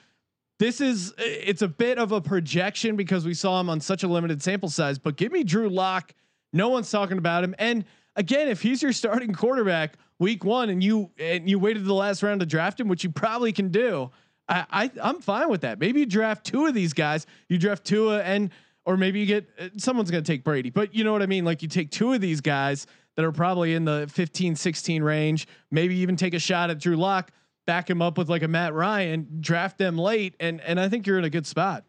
[0.58, 4.08] this is it's a bit of a projection because we saw him on such a
[4.08, 4.98] limited sample size.
[4.98, 6.14] But give me Drew Lock.
[6.54, 7.54] No one's talking about him.
[7.58, 7.84] And
[8.16, 12.22] again, if he's your starting quarterback week one, and you and you waited the last
[12.22, 14.10] round to draft him, which you probably can do,
[14.48, 15.78] I, I I'm fine with that.
[15.78, 17.26] Maybe you draft two of these guys.
[17.48, 18.50] You draft Tua and
[18.84, 21.26] or maybe you get uh, someone's going to take Brady, but you know what I
[21.26, 21.44] mean.
[21.44, 25.48] Like you take two of these guys that are probably in the 15, 16 range.
[25.70, 27.32] Maybe even take a shot at Drew Lock
[27.66, 31.06] back him up with like a Matt Ryan, draft them late, and and I think
[31.06, 31.84] you're in a good spot.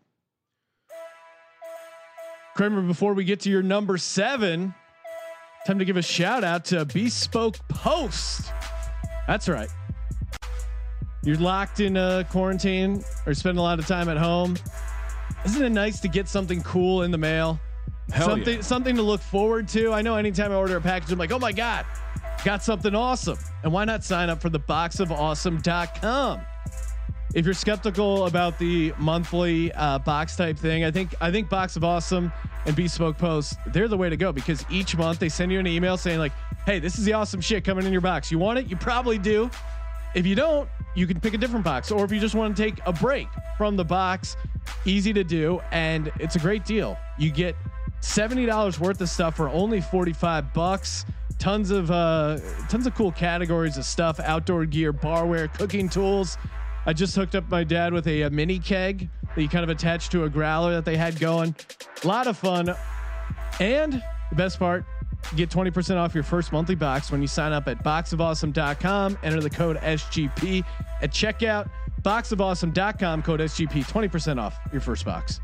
[2.55, 4.73] Kramer, before we get to your number seven,
[5.65, 8.51] time to give a shout out to Bespoke Post.
[9.27, 9.69] That's right.
[11.23, 14.57] You're locked in a quarantine or spending a lot of time at home.
[15.45, 17.59] Isn't it nice to get something cool in the mail?
[18.11, 18.61] Hell something yeah.
[18.61, 19.93] something to look forward to.
[19.93, 21.85] I know anytime I order a package, I'm like, oh my God,
[22.43, 23.37] got something awesome.
[23.63, 26.41] And why not sign up for the box of boxofawesome.com?
[27.35, 31.75] If you're skeptical about the monthly uh, box type thing, I think I think Box
[31.75, 32.31] of Awesome
[32.65, 35.67] and Bespoke Post they're the way to go because each month they send you an
[35.67, 36.31] email saying like,
[36.65, 38.31] "Hey, this is the awesome shit coming in your box.
[38.31, 38.67] You want it?
[38.67, 39.51] You probably do.
[40.15, 41.91] If you don't, you can pick a different box.
[41.91, 44.35] Or if you just want to take a break from the box,
[44.85, 46.97] easy to do, and it's a great deal.
[47.17, 47.55] You get
[48.01, 51.05] seventy dollars worth of stuff for only forty five bucks.
[51.37, 56.37] Tons of uh, tons of cool categories of stuff: outdoor gear, barware, cooking tools.
[56.85, 59.69] I just hooked up my dad with a, a mini keg that you kind of
[59.69, 61.55] attach to a growler that they had going.
[62.03, 62.73] A lot of fun.
[63.59, 63.93] And
[64.29, 64.85] the best part,
[65.35, 69.17] get 20% off your first monthly box when you sign up at boxofawesome.com.
[69.23, 70.63] Enter the code SGP
[71.01, 71.69] at checkout.
[72.01, 75.39] Boxofawesome.com, code SGP, 20% off your first box.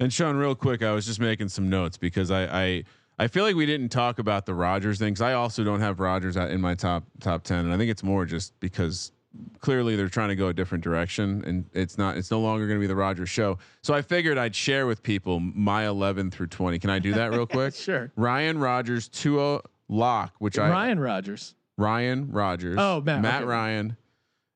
[0.00, 2.84] And Sean, real quick, I was just making some notes because I I,
[3.18, 5.14] I feel like we didn't talk about the Rodgers thing.
[5.14, 8.02] 'cause I also don't have Rodgers in my top top ten, and I think it's
[8.02, 9.12] more just because
[9.60, 12.16] clearly they're trying to go a different direction, and it's not.
[12.16, 13.58] It's no longer going to be the Rodgers show.
[13.82, 16.78] So I figured I'd share with people my eleven through twenty.
[16.78, 17.74] Can I do that real quick?
[17.82, 18.12] Sure.
[18.16, 21.54] Ryan Rodgers, Tua oh, Lock, which I Ryan Rodgers.
[21.78, 22.76] Ryan Rodgers.
[22.78, 23.50] Oh, Matt, Matt okay.
[23.50, 23.96] Ryan.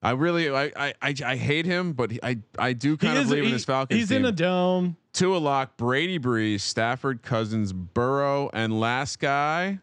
[0.02, 3.22] I really I, I I I hate him, but he- I I do kind He
[3.22, 4.18] of believe in he- this Falcons He's team.
[4.18, 4.96] in a dome.
[5.12, 9.80] Tua Lock, Brady Brees, Stafford Cousins, Burrow, and last guy,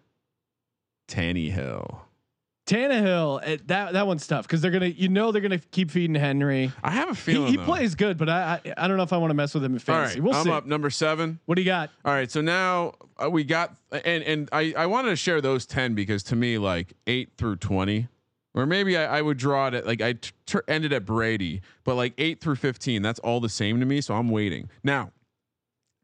[1.08, 2.02] Tannehill.
[2.66, 6.16] Tannehill, eh, that that one's tough because they're gonna, you know, they're gonna keep feeding
[6.16, 6.72] Henry.
[6.82, 7.66] I have a He, feeling he though.
[7.66, 9.74] plays good, but I, I I don't know if I want to mess with him
[9.74, 10.20] in fantasy.
[10.20, 10.52] right, we'll I'm see.
[10.52, 11.40] up number seven.
[11.46, 11.90] What do you got?
[12.06, 15.66] All right, so now uh, we got and and I I wanted to share those
[15.66, 18.08] ten because to me like eight through twenty,
[18.54, 21.62] or maybe I, I would draw it at like I t- t- ended at Brady,
[21.84, 24.00] but like eight through fifteen, that's all the same to me.
[24.00, 25.12] So I'm waiting now.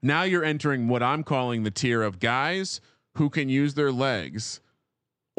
[0.02, 2.80] Now you're entering what I'm calling the tier of guys
[3.16, 4.62] who can use their legs,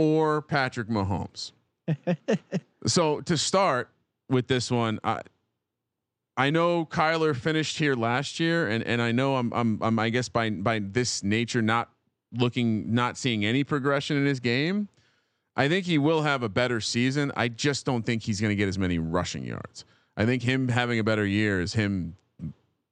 [0.01, 1.53] or Patrick Mahomes.
[2.87, 3.91] so to start
[4.31, 5.21] with this one, I
[6.39, 10.09] I know Kyler finished here last year, and and I know I'm I'm, I'm I
[10.09, 11.91] guess by by this nature not
[12.33, 14.89] looking not seeing any progression in his game.
[15.55, 17.31] I think he will have a better season.
[17.37, 19.85] I just don't think he's going to get as many rushing yards.
[20.17, 22.17] I think him having a better year is him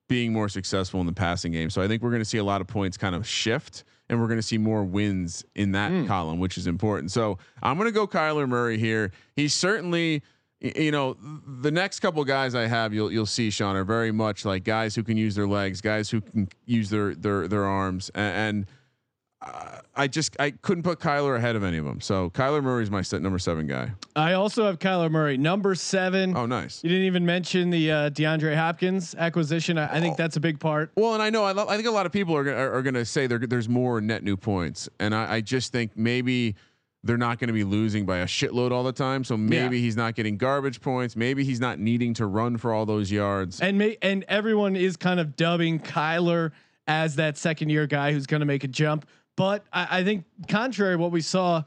[0.09, 1.71] being more successful in the passing game.
[1.71, 4.21] So I think we're going to see a lot of points kind of shift and
[4.21, 6.07] we're going to see more wins in that hmm.
[6.07, 7.11] column, which is important.
[7.11, 9.12] So I'm going to go Kyler Murray here.
[9.37, 10.23] He's certainly,
[10.61, 11.16] you know,
[11.47, 14.94] the next couple guys I have, you'll you'll see Sean are very much like guys
[14.94, 18.66] who can use their legs, guys who can use their their their arms, and, and
[19.98, 22.01] I just I couldn't put Kyler ahead of any of them.
[22.01, 23.92] So Kyler Murray's my set number seven guy.
[24.14, 26.37] I also have Kyler Murray, number seven.
[26.37, 26.83] Oh, nice.
[26.85, 29.77] You didn't even mention the uh, DeAndre Hopkins acquisition.
[29.77, 30.92] I, I think that's a big part.
[30.96, 32.74] Well, and I know I, lo- I think a lot of people are gonna, are,
[32.74, 35.96] are going to say there, there's more net new points, and I, I just think
[35.96, 36.55] maybe
[37.05, 39.24] they're not going to be losing by a shitload all the time.
[39.24, 41.16] So maybe he's not getting garbage points.
[41.16, 43.61] Maybe he's not needing to run for all those yards.
[43.61, 46.51] And may, and everyone is kind of dubbing Kyler
[46.88, 49.07] as that second year guy who's going to make a jump.
[49.38, 51.62] But I, I think contrary to what we saw,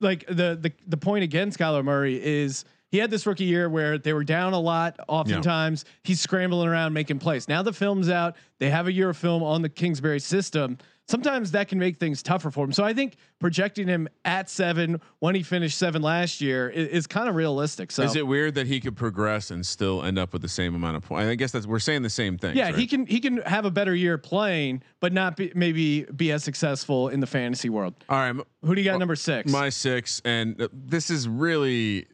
[0.00, 3.96] like the the the point against Kyler Murray is he had this rookie year where
[3.96, 4.98] they were down a lot.
[5.06, 7.46] Oftentimes he's scrambling around making plays.
[7.46, 8.34] Now the film's out.
[8.58, 10.78] They have a year of film on the Kingsbury system.
[11.08, 12.72] Sometimes that can make things tougher for him.
[12.72, 17.06] So I think projecting him at seven when he finished seven last year is, is
[17.06, 17.90] kind of realistic.
[17.90, 20.74] So Is it weird that he could progress and still end up with the same
[20.74, 21.28] amount of points?
[21.28, 22.56] I guess that's we're saying the same thing.
[22.56, 26.32] yeah, he can he can have a better year playing, but not be, maybe be
[26.32, 27.94] as successful in the fantasy world.
[28.08, 28.34] All right,
[28.64, 29.50] Who do you got number six?
[29.50, 32.06] my six, and uh, this is really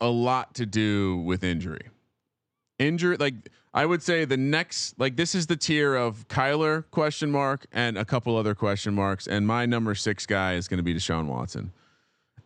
[0.00, 1.88] a lot to do with injury.
[2.78, 3.34] Injury, like
[3.76, 7.98] I would say, the next, like this is the tier of Kyler question mark and
[7.98, 11.26] a couple other question marks, and my number six guy is going to be Deshaun
[11.26, 11.72] Watson.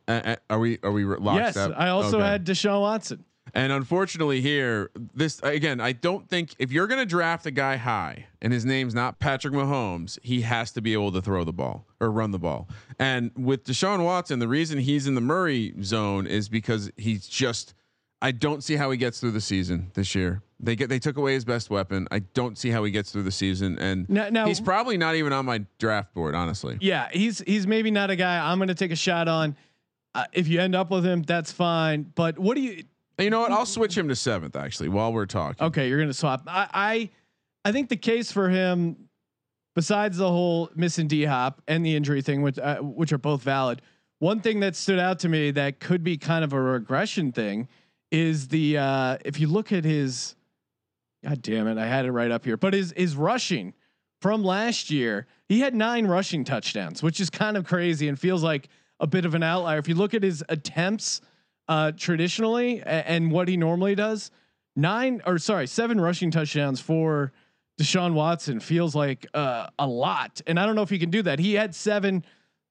[0.09, 1.75] Uh, are we are we locked yes, up?
[1.77, 2.27] I also Okay.
[2.27, 3.25] had Deshaun Watson.
[3.55, 7.77] And unfortunately, here, this again, I don't think if you're going to draft a guy
[7.77, 11.53] high and his name's not Patrick Mahomes, he has to be able to throw the
[11.53, 12.69] ball or run the ball.
[12.99, 17.75] And with Deshaun Watson, the reason he's in the Murray zone is because he's just.
[18.20, 20.42] I don't see how he gets through the season this year.
[20.61, 22.09] They get they took away his best weapon.
[22.11, 25.14] I don't see how he gets through the season, and Now- now- he's probably not
[25.14, 26.78] even on my draft board, honestly.
[26.81, 29.57] Yeah, he's he's maybe not a guy I'm going to take a shot on.
[30.14, 32.11] Uh, if you end up with him, that's fine.
[32.16, 32.83] But what do you?
[33.18, 33.52] You know what?
[33.52, 35.64] I'll switch him to seventh actually while we're talking.
[35.66, 36.42] Okay, you're going to swap.
[36.48, 37.11] I, I
[37.64, 38.96] I think the case for him,
[39.76, 43.42] besides the whole missing D Hop and the injury thing, which uh, which are both
[43.42, 43.81] valid.
[44.18, 47.68] One thing that stood out to me that could be kind of a regression thing
[48.11, 50.35] is the uh, if you look at his,
[51.25, 53.75] God damn it, I had it right up here, but his his rushing
[54.21, 58.42] from last year, he had nine rushing touchdowns, which is kind of crazy and feels
[58.42, 58.68] like
[59.01, 59.79] a bit of an outlier.
[59.79, 61.21] If you look at his attempts
[61.68, 64.31] uh, traditionally a- and what he normally does,
[64.75, 67.33] nine or sorry, seven rushing touchdowns for
[67.81, 70.40] Deshaun Watson feels like uh, a lot.
[70.47, 71.38] And I don't know if he can do that.
[71.38, 72.25] He had seven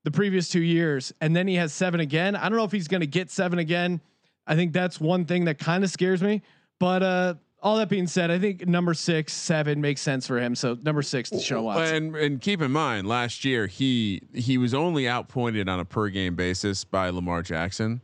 [0.03, 2.35] the previous two years, and then he has seven again.
[2.35, 4.01] I don't know if he's going to get seven again.
[4.47, 6.41] I think that's one thing that kind of scares me.
[6.79, 10.55] But uh, all that being said, I think number six, seven makes sense for him.
[10.55, 11.95] So number six, Deshaun Watson.
[11.95, 16.09] And and keep in mind, last year he he was only outpointed on a per
[16.09, 18.01] game basis by Lamar Jackson.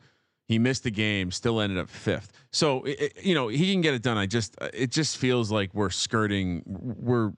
[0.47, 2.31] He missed the game, still ended up fifth.
[2.51, 4.17] So it, it- you know he can get it done.
[4.17, 6.63] I just it just feels like we're skirting.
[6.65, 7.31] We're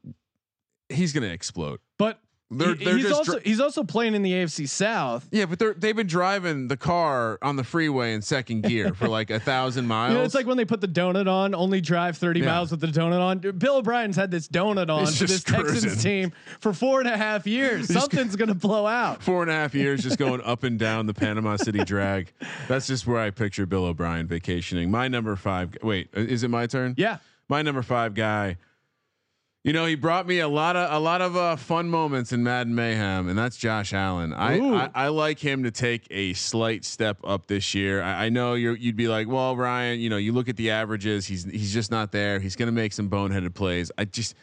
[0.89, 1.79] he's going to explode.
[1.97, 2.19] But
[2.51, 5.27] They're- they're he's also dr- he's also playing in the AFC South.
[5.31, 9.07] Yeah, but they're they've been driving the car on the freeway in second gear for
[9.07, 10.11] like a thousand miles.
[10.11, 12.45] You know, it's like when they put the donut on, only drive 30 Yeah.
[12.45, 13.39] miles with the donut on.
[13.57, 17.17] Bill O'Brien's had this donut on for this just Texans team for four and a
[17.17, 17.87] half years.
[17.91, 19.23] Something's going to blow out.
[19.23, 22.31] four and a half years just going up and down the Panama City drag.
[22.67, 24.91] That's just where I picture Bill O'Brien vacationing.
[24.91, 25.75] My number five.
[25.81, 26.93] Wait, is it my turn?
[26.95, 27.17] Yeah.
[27.49, 28.57] my number five guy.
[29.65, 32.43] You know, he brought me a lot of a lot of uh, fun moments in
[32.43, 34.31] Madden Mayhem, and that's Josh Allen.
[34.31, 37.99] I, I I like him to take a slight step up this year.
[38.03, 40.69] I, I know you're, you'd be like, well, Ryan, you know, you look at the
[40.69, 42.39] averages, he's he's just not there.
[42.39, 43.91] He's going to make some boneheaded plays.
[43.97, 44.35] I just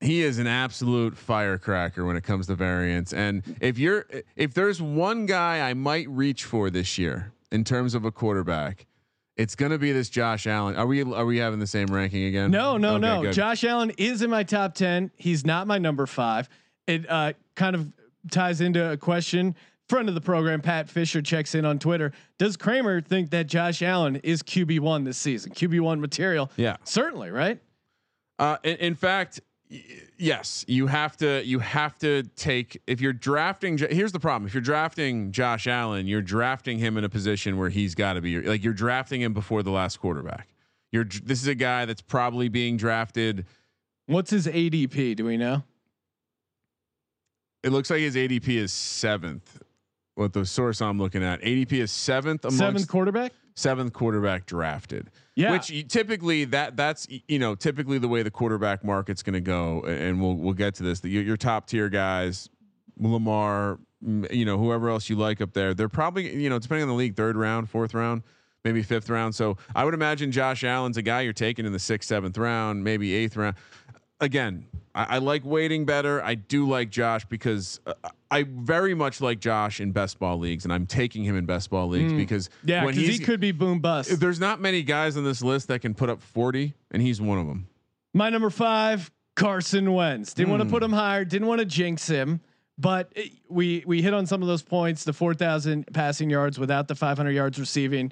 [0.00, 3.14] he is an absolute firecracker when it comes to variance.
[3.14, 4.04] And if you're
[4.36, 8.84] if there's one guy I might reach for this year in terms of a quarterback,
[9.36, 10.76] it's going to be this Josh Allen.
[10.76, 12.50] Are we are we having the same ranking again?
[12.50, 13.22] No, no, Okay, no.
[13.22, 13.34] good.
[13.34, 15.10] Josh Allen is in my top 10.
[15.16, 16.48] He's not my number five.
[16.86, 17.92] It uh, kind of
[18.30, 19.54] ties into a question.
[19.88, 22.12] Friend of the program, Pat Fisher, checks in on Twitter.
[22.38, 25.52] Does Kramer think that Josh Allen is QB1 this season?
[25.52, 26.50] QB1 material?
[26.56, 26.76] Yeah.
[26.84, 27.60] Certainly, right?
[28.38, 31.44] Uh, in, in fact, yes, you have to.
[31.44, 33.78] You have to take if you're drafting.
[33.78, 37.70] Here's the problem: if you're drafting Josh Allen, you're drafting him in a position where
[37.70, 40.48] he's got to be like you're drafting him before the last quarterback.
[40.92, 43.46] You're this is a guy that's probably being drafted.
[44.06, 45.16] What's his ADP?
[45.16, 45.62] Do we know?
[47.62, 49.62] It looks like his ADP is seventh.
[50.16, 53.32] What the source I'm looking at, ADP is seventh amongst Seventh quarterback?
[53.56, 55.10] Seventh quarterback drafted.
[55.34, 55.52] Yeah.
[55.52, 59.40] Which you- typically that that's you know typically the way the quarterback market's going to
[59.40, 61.00] go, and we'll we'll get to this.
[61.00, 62.48] The, your, your top tier guys,
[62.98, 63.78] Lamar,
[64.30, 66.94] you know whoever else you like up there, they're probably you know depending on the
[66.94, 68.22] league, third round, fourth round,
[68.64, 69.34] maybe fifth round.
[69.34, 72.84] So I would imagine Josh Allen's a guy you're taking in the sixth, seventh round,
[72.84, 73.56] maybe eighth round.
[74.24, 76.22] Again, I, I like waiting better.
[76.22, 77.92] I do like Josh because uh,
[78.30, 81.68] I very much like Josh in best ball leagues, and I'm taking him in best
[81.68, 82.52] ball leagues because Mm.
[82.64, 84.18] Yeah, when because he could be boom bust.
[84.18, 87.38] there's not many guys on this list that can put up 40, and he's one
[87.38, 87.66] of them.
[88.14, 90.32] My number five, Carson Wentz.
[90.32, 91.24] Didn't want to put him higher.
[91.24, 92.40] Didn't want to jinx him.
[92.78, 95.04] But it- we we hit on some of those points.
[95.04, 98.10] The four thousand passing yards without the five hundred yards receiving,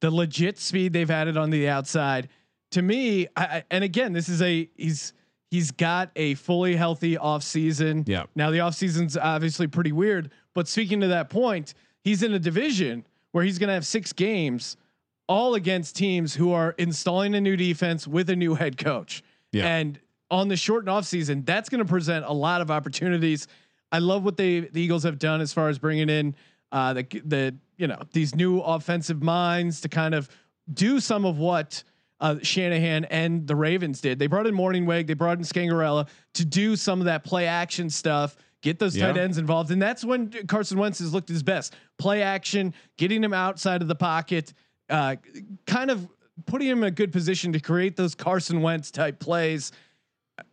[0.00, 2.28] the legit speed they've added on the outside.
[2.72, 5.12] To me, I- and again, this is a he's
[5.50, 8.08] he's got a fully healthy offseason.
[8.08, 8.24] Yeah.
[8.34, 13.04] Now the offseason's obviously pretty weird, but speaking to that point, he's in a division
[13.32, 14.76] where he's going to have six games
[15.28, 19.22] all against teams who are installing a new defense with a new head coach.
[19.52, 19.66] Yeah.
[19.66, 23.46] And on the short and off season, that's going to present a lot of opportunities.
[23.92, 26.34] I love what they the Eagles have done as far as bringing in
[26.72, 30.28] uh, the the you know these new offensive minds to kind of
[30.72, 31.82] do some of what
[32.20, 34.18] uh, Shanahan and the Ravens did.
[34.18, 37.90] They brought in Mornhinweg, they brought in Scangarello to do some of that play action
[37.90, 38.36] stuff.
[38.62, 41.74] Get those tight ends involved, and that's when Carson Wentz has looked his best.
[41.96, 44.52] Play action, getting him outside of the pocket,
[44.90, 45.16] uh,
[45.66, 46.06] kind of
[46.44, 49.72] putting him in a good position to create those Carson Wentz type plays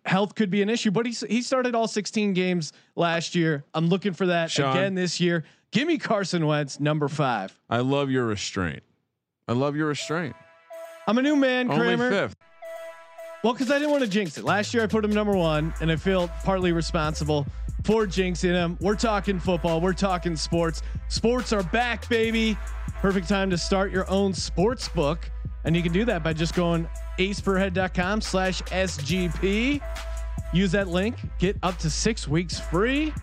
[0.05, 3.65] health could be an issue, but he he started all 16 games last year.
[3.73, 4.75] I'm looking for that Sean.
[4.75, 5.43] again this year.
[5.71, 7.57] Give me Carson Wentz, number five.
[7.69, 8.83] I love your restraint.
[9.47, 10.35] I love your restraint.
[11.07, 12.05] I'm a new man, Kramer.
[12.05, 12.35] Only fifth.
[13.43, 14.43] Well, because I didn't want to jinx it.
[14.43, 17.45] Last year I put him number one, and I feel partly responsible
[17.83, 18.77] for jinxing him.
[18.81, 19.79] We're talking football.
[19.79, 20.81] We're talking sports.
[21.07, 22.57] Sports are back, baby.
[22.95, 25.29] Perfect time to start your own sports book.
[25.63, 26.89] And you can do that by just going
[27.19, 29.81] aceperhead.com slash SGP.
[30.53, 31.15] Use that link.
[31.39, 33.13] Get up to six weeks free.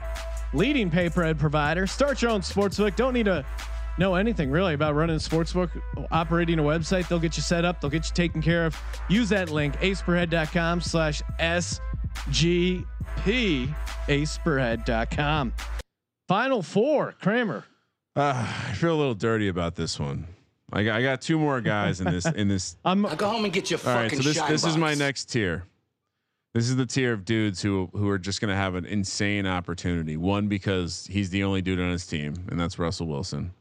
[0.53, 1.87] Leading pay per head provider.
[1.87, 2.95] Start your own sports book.
[2.97, 3.45] Don't need to
[3.99, 5.70] know anything really about running a sports book,
[6.11, 7.09] operating a website.
[7.09, 7.80] They'll get you set up.
[7.80, 8.76] They'll get you taken care of.
[9.09, 12.84] Use that link, aceperhead.com slash SGP.
[14.07, 15.53] Aceperhead.com.
[16.28, 17.64] Final four, Kramer.
[18.16, 20.26] Uh, I feel a little dirty about this one.
[20.72, 23.45] I got, I got two more guys in this in this I'm Now go home
[23.45, 25.64] and get your All right, fucking so this shine this is my next tier.
[26.55, 29.47] This is the tier of dudes who who are just going to have an insane
[29.47, 30.16] opportunity.
[30.16, 33.53] One because he's the only dude on his team, and that's Russell Wilson.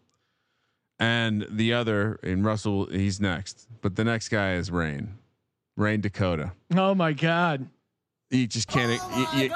[1.00, 3.68] And the other, in Russell, he's next.
[3.82, 5.18] But the next guy is Rain,
[5.76, 6.52] Rayne Dakota.
[6.76, 7.68] oh my God.
[8.30, 9.02] You just can't.
[9.16, 9.56] you- you-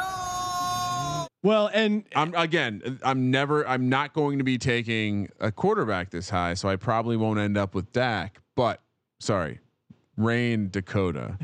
[1.43, 2.99] Well, and I'm again.
[3.03, 3.65] I'm never.
[3.67, 7.57] I'm not going to be taking a quarterback this high, so I probably won't end
[7.57, 8.41] up with Dak.
[8.55, 8.81] But
[9.19, 9.59] sorry,
[10.17, 11.37] Rayne Dakota.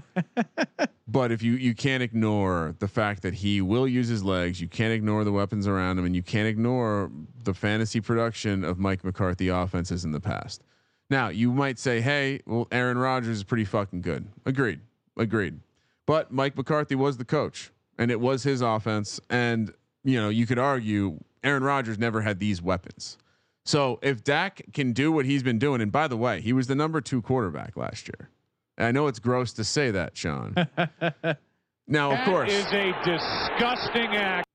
[1.07, 4.67] but if you you can't ignore the fact that he will use his legs, you
[4.67, 7.11] can't ignore the weapons around him, and you can't ignore
[7.43, 10.63] the fantasy production of Mike McCarthy offenses in the past.
[11.09, 14.81] Now you might say, "Hey, well, Aaron Rodgers is pretty fucking good." Agreed.
[15.15, 15.59] Agreed.
[16.05, 19.71] But Mike McCarthy was the coach, and it was his offense, and
[20.03, 23.17] you know you could argue Aaron Rodgers never had these weapons.
[23.65, 26.67] So if Dak can do what he's been doing, and by the way, he was
[26.67, 28.29] the number two quarterback last year.
[28.77, 30.55] I know it's gross to say that, Sean.
[31.87, 34.47] now, of course, is a disgusting act.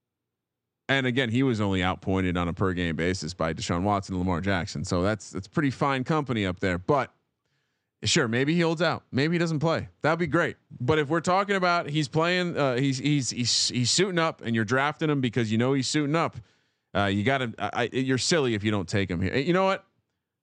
[0.89, 4.21] and again, he was only outpointed on a per game basis by Deshaun Watson and
[4.21, 4.85] Lamar Jackson.
[4.85, 6.79] So that's that's pretty fine company up there.
[6.79, 7.12] But
[8.05, 9.05] sure, maybe he holds out.
[9.12, 9.89] Maybe he doesn't play.
[10.03, 10.57] That'd be great.
[10.81, 14.55] But if we're talking about he's playing, uh, he's he's he's he's suiting up, and
[14.55, 16.37] you're drafting him because you know he's suiting up.
[16.97, 17.89] Uh, you got to.
[17.93, 19.37] You're silly if you don't take him here.
[19.37, 19.85] You know what?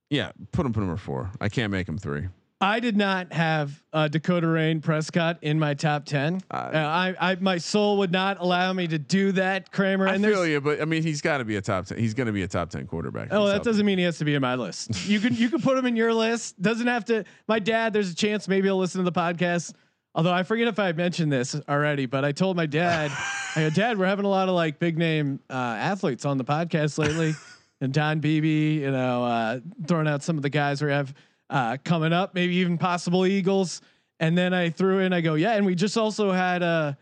[0.09, 1.31] Yeah, put him put number four.
[1.41, 2.27] I can't make him three.
[2.61, 6.41] I did not have uh, Dakota Rayne Prescott in my top 10.
[6.49, 10.07] Uh, I, I, my soul would not allow me to do that, Kramer.
[10.07, 11.97] I and feel you, but I mean, he's got to be a top ten.
[11.97, 13.27] He's going to be a top ten quarterback.
[13.31, 14.91] Oh, that doesn't mean he has to be in my list.
[15.05, 16.59] You can you can put him in your list.
[16.61, 17.25] Doesn't have to.
[17.47, 19.73] My dad, there's a chance maybe he'll listen to the podcast.
[20.15, 23.11] Although I forget if I mentioned this already, but I told my dad,
[23.55, 26.43] I go, Dad, we're having a lot of like big name uh, athletes on the
[26.43, 27.33] podcast lately,
[27.81, 31.13] and Don Beebe, you know, uh, throwing out some of the guys we have
[31.49, 33.81] uh, coming up, maybe even possible Eagles.
[34.19, 36.93] And then I threw in, I go, yeah, and we just also had uh,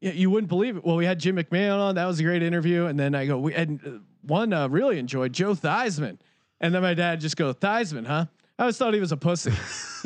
[0.00, 0.84] yeah, you wouldn't believe it.
[0.84, 1.94] Well, we had Jim McMahon on.
[1.96, 2.86] That was a great interview.
[2.86, 3.90] And then I go, we and uh,
[4.22, 6.18] one uh, really enjoyed Joe Theismann.
[6.60, 8.26] And then my dad just go, Theismann, huh?
[8.58, 9.52] I always thought he was a pussy.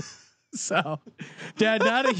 [0.54, 1.00] so,
[1.56, 2.14] dad, not a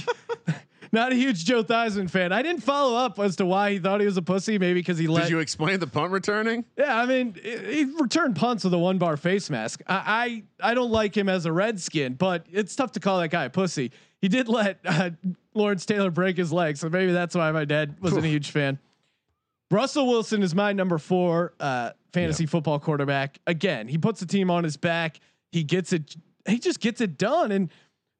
[0.95, 2.33] not a huge Joe Theismann fan.
[2.33, 4.59] I didn't follow up as to why he thought he was a pussy.
[4.59, 5.25] Maybe because he let.
[5.25, 6.65] Did you explain the punt returning?
[6.79, 9.83] Yeah, I mean, he returned punts with a one bar face mask.
[9.87, 13.29] I, I I don't like him as a Redskin, but it's tough to call that
[13.29, 13.93] guy a pussy.
[14.23, 15.11] He did let uh,
[15.53, 18.79] Lawrence Taylor break his leg, so maybe that's why my dad wasn't a huge fan.
[19.71, 23.39] Russell Wilson is my number four uh, fantasy football quarterback.
[23.47, 25.21] Again, he puts the team on his back.
[25.51, 26.15] He gets it.
[26.47, 27.71] He just gets it done, and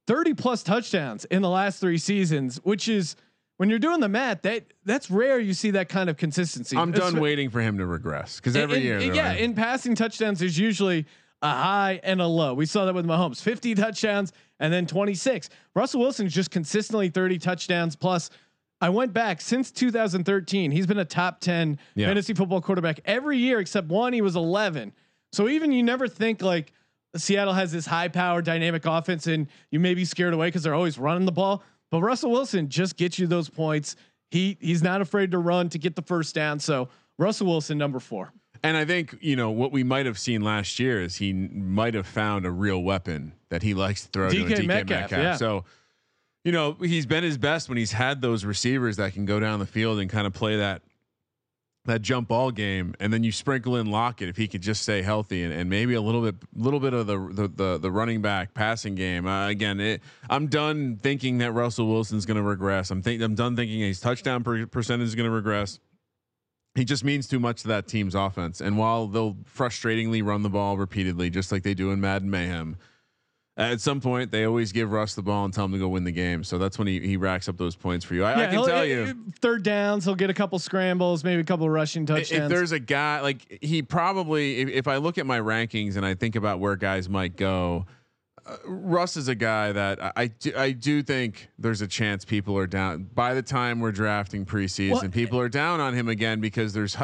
[0.07, 3.17] thirty plus touchdowns in the last three seasons, which is
[3.57, 5.39] when you're doing the math that that's rare.
[5.39, 6.77] You see that kind of consistency.
[6.77, 9.55] I'm done Espe- waiting for him to regress because every in- year, yeah, like- in
[9.55, 11.07] passing touchdowns, there's usually
[11.43, 12.55] a high and a low.
[12.55, 15.51] We saw that with Mahomes, 50 touchdowns and then 26.
[15.75, 18.31] Russell Wilson's just consistently 30 touchdowns plus.
[18.81, 20.71] I went back since 2013.
[20.71, 22.07] He's been a top 10 Yeah.
[22.09, 24.13] fantasy football quarterback every year except one.
[24.13, 24.93] He was 11.
[25.33, 26.73] So even you never think like
[27.17, 30.75] Seattle has this high power dynamic offense and you may be scared away because they're
[30.75, 31.63] always running the ball.
[31.91, 33.97] But Russell Wilson just gets you those points.
[34.31, 36.59] He he's not afraid to run to get the first down.
[36.59, 36.89] So
[37.19, 38.33] Russell Wilson, number four.
[38.65, 41.95] and I think you know what we might have seen last year is he might
[41.95, 45.01] have found a real weapon that he likes to throw to DK a DK Metcalf,
[45.03, 45.23] Metcalf.
[45.23, 45.37] yeah.
[45.37, 45.65] So,
[46.45, 49.61] you know, he's been his best when he's had those receivers that can go down
[49.61, 50.83] the field and kind of play that
[51.87, 55.03] that jump ball game, and then you sprinkle in Lockett if he could just stay
[55.03, 58.23] healthy, and, and maybe a little bit, little bit of the the the, the running
[58.23, 59.27] back passing game.
[59.27, 62.91] Uh, again, it, I'm done thinking that Russell Wilson's going to regress.
[62.91, 65.79] I'm think I'm done thinking his touchdown per, percentage is going to regress.
[66.75, 70.49] He just means too much to that team's offense, and while they'll frustratingly run the
[70.49, 72.77] ball repeatedly, just like they do in Madden Mayhem.
[73.57, 76.03] At some point, they always give Russ the ball and tell him to go win
[76.03, 76.43] the game.
[76.43, 78.25] So that's when he, he racks up those points for you.
[78.25, 81.71] I, I can tell you, third downs, he'll get a couple scrambles, maybe a couple
[81.71, 82.33] rushing touches.
[82.33, 86.05] if there's a guy like he probably if, if I look at my rankings and
[86.05, 87.87] I think about where guys might go,
[88.45, 92.25] uh, Russ is a guy that I, I do, I do think there's a chance
[92.25, 94.91] people are down by the time we're drafting preseason.
[94.91, 96.97] Well, people are down on him again because there's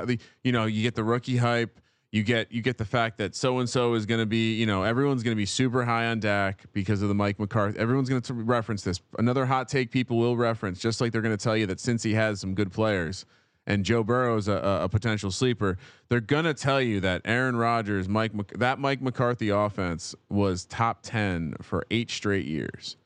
[0.42, 1.80] you know you get the rookie hype.
[2.13, 4.67] You get you get the fact that so and so is going to be you
[4.67, 7.79] know everyone's going to be super high on Dak because of the Mike McCarthy.
[7.79, 9.01] Everyone's going to reference this.
[9.19, 12.03] Another hot take people will reference, just like they're going to tell you that since
[12.03, 13.27] he has some good players
[13.67, 18.09] and Joe Burrow's a, a, a potential sleeper, they're gonna tell you that Aaron Rodgers,
[18.09, 22.97] Mike, that Mike McCarthy offense was top ten for eight straight years,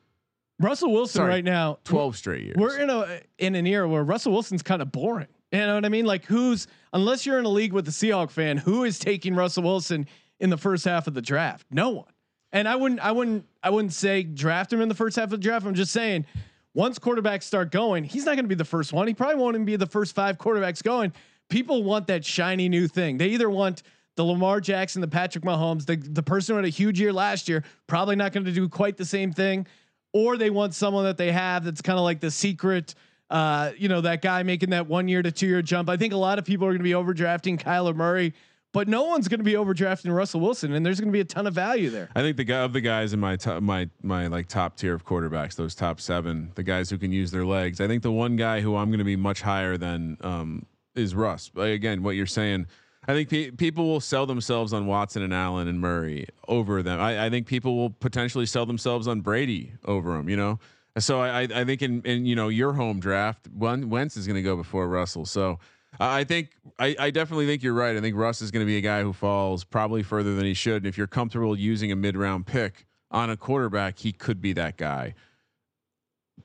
[0.59, 2.55] Russell Wilson Sorry, right now, twelve straight years.
[2.57, 5.27] We're in a in an era where Russell Wilson's kind of boring.
[5.55, 6.05] You know what I mean?
[6.05, 9.63] Like who's unless you're in a league with a Seahawk fan, who is taking Russell
[9.63, 10.07] Wilson
[10.39, 11.65] in the first half of the draft?
[11.71, 12.11] No one.
[12.51, 15.31] And I wouldn't I wouldn't I wouldn't say draft him in the first half of
[15.31, 15.65] the draft.
[15.65, 16.25] I'm just saying
[16.73, 19.07] once quarterbacks start going, he's not going to be the first one.
[19.07, 21.13] He probably won't even be the first five quarterbacks going.
[21.49, 23.17] People want that shiny new thing.
[23.17, 23.81] They either want
[24.15, 27.47] the Lamar Jackson, the Patrick Mahomes, the the person who had a huge year last
[27.47, 29.67] year, probably not going to do quite the same thing,
[30.13, 32.95] or they want someone that they have that's kind of like the secret.
[33.29, 35.89] Uh, you know that guy making that one year to two year jump.
[35.89, 38.33] I think a lot of people are going to be overdrafting Kyler Murray,
[38.71, 41.25] but no one's going to be overdrafting Russell Wilson, and there's going to be a
[41.25, 42.09] ton of value there.
[42.15, 44.93] I think the guy of the guys in my top, my my like top tier
[44.93, 47.81] of quarterbacks, those top seven, the guys who can use their legs.
[47.81, 51.15] I think the one guy who I'm going to be much higher than um, is
[51.15, 51.49] Russ.
[51.49, 52.67] But again, what you're saying,
[53.07, 56.99] I think pe- people will sell themselves on Watson and Allen and Murray over them.
[56.99, 60.29] I, I think people will potentially sell themselves on Brady over them.
[60.29, 60.59] You know,
[60.99, 64.27] so I I I think in in you know your home draft, one Wentz is
[64.27, 65.25] going to go before Russell.
[65.25, 65.59] So.
[65.97, 67.95] I think I, I definitely think you're right.
[67.95, 70.53] I think Russ is going to be a guy who falls probably further than he
[70.53, 70.83] should.
[70.83, 74.51] And if you're comfortable using a mid round pick on a quarterback, he could be
[74.51, 75.13] that guy.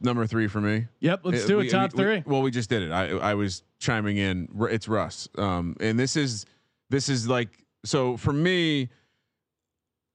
[0.01, 0.87] Number three for me.
[1.01, 1.71] Yep, let's Uh, do we- it.
[1.71, 2.23] Top we- we- three.
[2.27, 2.93] well, we just did it.
[2.93, 4.47] I I was chiming in.
[4.71, 5.29] It's Russ.
[5.37, 6.47] Um, and this is
[6.91, 7.49] this is like
[7.85, 8.89] so for me.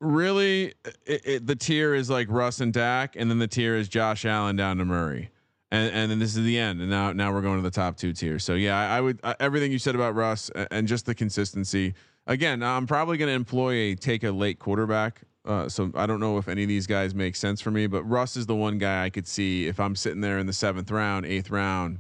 [0.06, 0.74] Really,
[1.06, 4.24] it, it, the tier is like Russ and Dak, and then the tier is Josh
[4.24, 5.32] Allen down to Murray,
[5.72, 6.80] and and then this is the end.
[6.80, 8.43] And now now we're going to the top two tiers.
[8.43, 11.16] So yeah, I, I would I, everything you said about Russ a- and just the
[11.16, 11.95] consistency.
[12.28, 15.22] Again, I'm probably going to employ a take a late quarterback.
[15.43, 18.03] Uh, so I don't know if any of these guys make sense for me, but
[18.03, 20.89] Russ is the one guy I could see if I'm sitting there in the seventh
[20.89, 21.99] round, eighth round,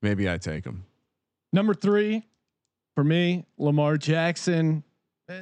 [0.00, 0.84] maybe I take him.
[1.52, 2.24] Number three
[2.94, 4.82] for me, Lamar Jackson.
[5.28, 5.40] Uh,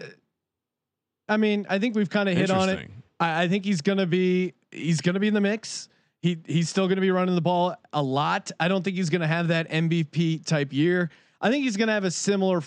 [1.31, 2.91] I mean, I think we've kind of hit on it.
[3.21, 5.89] I, I think he's gonna be he's gonna be in the mix.
[6.21, 8.51] He he's still gonna be running the ball a lot.
[8.59, 11.09] I don't think he's gonna have that MVP type year.
[11.41, 12.63] I think he's gonna have a similar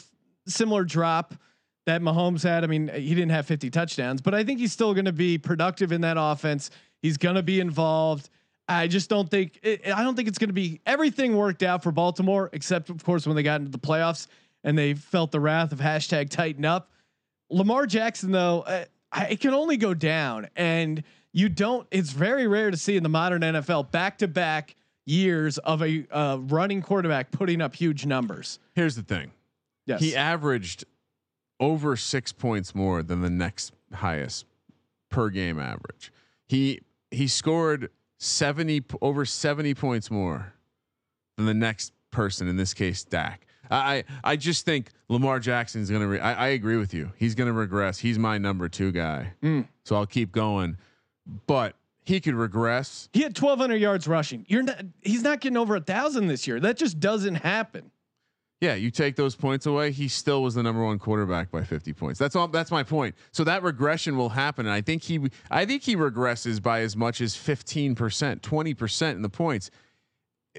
[0.47, 1.35] similar drop
[1.85, 2.63] that Mahomes had.
[2.63, 5.91] I mean, he didn't have 50 touchdowns, but I think he's still gonna be productive
[5.91, 6.69] in that offense.
[7.01, 8.29] He's gonna be involved.
[8.69, 11.91] I just don't think it, I don't think it's gonna be everything worked out for
[11.91, 14.27] Baltimore, except of course when they got into the playoffs
[14.63, 16.89] and they felt the wrath of hashtag tighten up.
[17.53, 18.85] Lamar Jackson, though, uh,
[19.29, 21.87] it can only go down, and you don't.
[21.91, 24.75] It's very rare to see in the modern NFL back to back
[25.05, 28.59] years of a uh, running quarterback putting up huge numbers.
[28.73, 29.31] Here's the thing.
[29.85, 30.85] Yes, He averaged
[31.59, 34.45] over six points more than the next highest
[35.09, 36.11] per game average.
[36.47, 36.81] He
[37.11, 40.53] he scored seventy over seventy points more
[41.37, 42.47] than the next person.
[42.47, 43.45] In this case, Dak.
[43.71, 46.07] I I, just think Lamar Jackson is gonna.
[46.07, 47.11] Re- I, I agree with you.
[47.15, 47.99] He's gonna regress.
[47.99, 49.33] He's my number two guy.
[49.41, 49.67] Mm.
[49.83, 50.77] So I'll keep going,
[51.47, 53.09] but he could regress.
[53.13, 54.45] he had 1,200 yards rushing.
[54.47, 54.81] You're not.
[55.01, 56.59] He's not getting over a thousand this year.
[56.59, 57.91] That just doesn't happen.
[58.63, 61.91] Yeah, you take those points away, he still was the number one quarterback by 50
[61.91, 62.17] points.
[62.17, 63.13] That's all that's my point.
[63.33, 64.65] So that regression will happen.
[64.65, 65.19] And I think he
[65.51, 69.69] I think he regresses by as much as 15%, 20% in the points.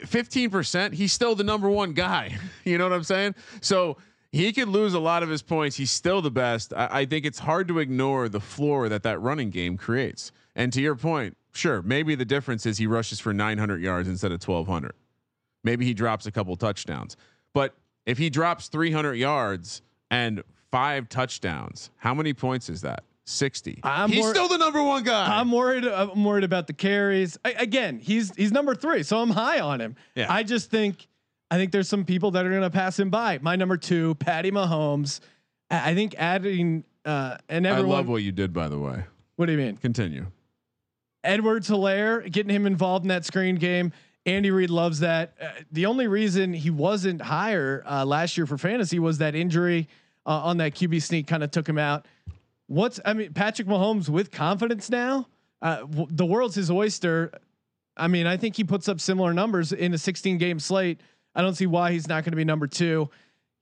[0.01, 2.37] 15%, he's still the number one guy.
[2.65, 3.35] you know what I'm saying?
[3.61, 3.97] So
[4.33, 5.77] he could lose a lot of his points.
[5.77, 6.73] He's still the best.
[6.75, 10.33] I, I think it's hard to ignore the floor that that running game creates.
[10.57, 14.33] And to your point, sure, maybe the difference is he rushes for 900 yards instead
[14.33, 14.93] of 1200.
[15.63, 17.17] Maybe he drops a couple touchdowns.
[17.53, 17.75] But
[18.07, 23.05] if he drops 300 yards and five touchdowns, how many points is that?
[23.27, 23.81] 60.
[23.83, 25.39] I'm He's more- still the number one guy.
[25.39, 25.85] I'm worried.
[25.85, 27.39] I'm worried about the carries.
[27.45, 29.97] I, again, he's he's number three, so I'm high on him.
[30.15, 30.33] Yeah.
[30.33, 31.07] I just think
[31.51, 33.39] I think there's some people that are going to pass him by.
[33.39, 35.21] My number two, Patty Mahomes.
[35.71, 39.05] I I think adding uh, and I love what you did, by the way.
[39.37, 39.77] what do you mean?
[39.77, 40.27] Continue.
[41.23, 43.93] Edwards Helaire, getting him involved in that screen game.
[44.27, 45.35] Andy Reid loves that.
[45.41, 49.89] Uh, the only reason he wasn't higher uh, last year for fantasy was that injury
[50.27, 52.07] uh, on that QB sneak kind of took him out.
[52.67, 55.29] What's I mean, Patrick Mahomes with confidence now.
[55.61, 57.33] Uh, w- the world's his oyster.
[57.97, 61.01] I mean, I think he puts up similar numbers in a 16 game slate.
[61.35, 63.11] I don't see why he's not going to be number two.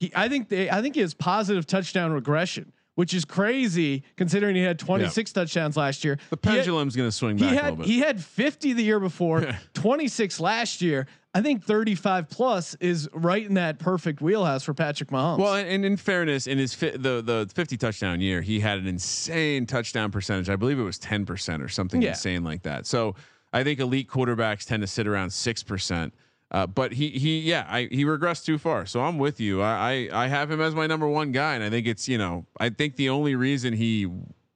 [0.00, 4.54] He, I think they, I think he has positive touchdown regression, which is crazy considering
[4.54, 6.18] he had 26 touchdowns last year.
[6.30, 7.86] The He pendulum's going to swing he back a had little bit.
[7.86, 11.06] he had 50 the year before, 26 last year.
[11.34, 15.38] I think 35 plus is right in that perfect wheelhouse for Patrick Mahomes.
[15.38, 18.78] Well, and, and in fairness, in his fi- the the 50 touchdown year, he had
[18.78, 20.50] an insane touchdown percentage.
[20.50, 22.10] I believe it was 10 percent or something Yeah.
[22.10, 22.84] insane like that.
[22.86, 23.14] So
[23.54, 26.12] I think elite quarterbacks tend to sit around six percent.
[26.52, 28.84] Uh, but he he yeah I, he regressed too far.
[28.84, 29.62] So I'm with you.
[29.62, 32.18] I, I I have him as my number one guy, and I think it's you
[32.18, 34.06] know I think the only reason he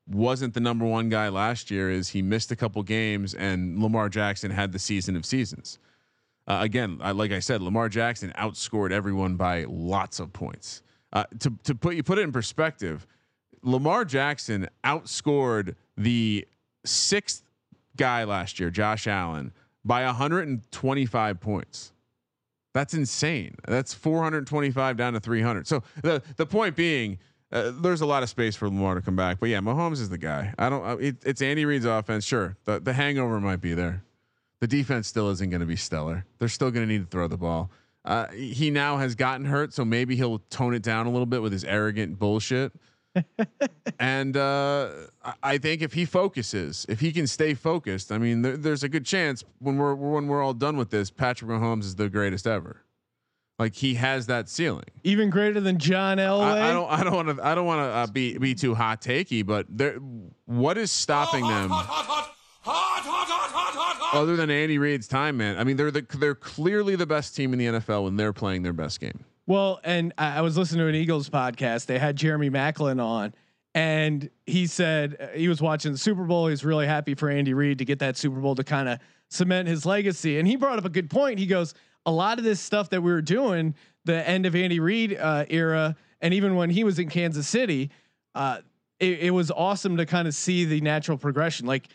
[0.07, 4.11] wasn't the number one guy last year is he missed a couple games, and Lamar
[4.11, 5.79] Jackson had the season of seasons.
[6.47, 10.83] Uh, again, I, like I said, Lamar Jackson outscored everyone by lots of points.
[11.15, 13.07] Uh, to to put you put it in perspective,
[13.63, 16.47] Lamar Jackson outscored the
[16.85, 17.43] sixth
[17.97, 19.51] guy last year, Josh Allen,
[19.87, 21.93] by 125 points.
[22.75, 23.55] That's insane.
[23.67, 25.67] That's 425 down to 300.
[25.67, 27.19] So the the point being,
[27.51, 29.41] uh, there's a lot of space for Lamar to come back.
[29.41, 30.53] But yeah, Mahomes is the guy.
[30.59, 30.85] I don't.
[30.85, 32.25] Uh, it, it's Andy Reid's offense.
[32.25, 34.03] Sure, the the hangover might be there.
[34.61, 36.27] The defense still isn't going to be stellar.
[36.39, 37.71] They're still going to need to throw the ball.
[38.05, 41.43] Uh, he now has gotten hurt, so maybe he'll tone it down a little bit
[41.43, 42.73] with his arrogant bullshit.
[43.99, 44.91] And uh,
[45.25, 48.83] I- I think if he focuses, if he can stay focused, I mean, there, there's
[48.83, 52.09] a good chance when we're when we're all done with this, Patrick Mahomes is the
[52.09, 52.83] greatest ever.
[53.59, 54.85] Like he has that ceiling.
[55.03, 56.43] even greater than John Elway.
[56.43, 56.91] I, I don't.
[56.91, 57.47] I don't want to.
[57.47, 59.95] I don't want to uh, be be too hot takey, but there.
[60.45, 61.71] What is stopping them?
[61.71, 65.59] Hot, hot, Other than Andy Reid's time, man.
[65.59, 68.63] I mean, they're the they're clearly the best team in the NFL when they're playing
[68.63, 69.25] their best game.
[69.47, 71.87] Well, and I, I was listening to an Eagles podcast.
[71.87, 73.33] They had Jeremy Maclin on,
[73.75, 76.49] and he said uh, he was watching the Super Bowl.
[76.49, 78.99] He's really happy for Andy Reid to get that Super Bowl to kind of
[79.31, 80.39] cement his legacy.
[80.39, 81.39] And he brought up a good point.
[81.39, 81.75] He goes,
[82.05, 83.75] a lot of this stuff that we were doing,
[84.05, 87.91] the end of Andy Reid uh, era, and even when he was in Kansas City,
[88.35, 88.59] uh,
[88.99, 91.67] it, it was awesome to kind of see the natural progression.
[91.67, 91.89] Like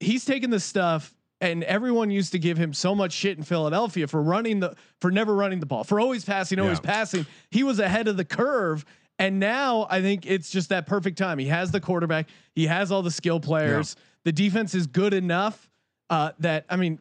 [0.00, 4.06] he's taken the stuff and everyone used to give him so much shit in Philadelphia
[4.06, 6.90] for running the for never running the ball, for always passing, always Yeah.
[6.90, 7.26] passing.
[7.50, 8.84] He was ahead of the curve.
[9.20, 11.38] And now I think it's just that perfect time.
[11.38, 13.96] He has the quarterback, he has all the skill players.
[14.24, 15.68] The defense is good enough
[16.10, 16.98] uh, that I mean,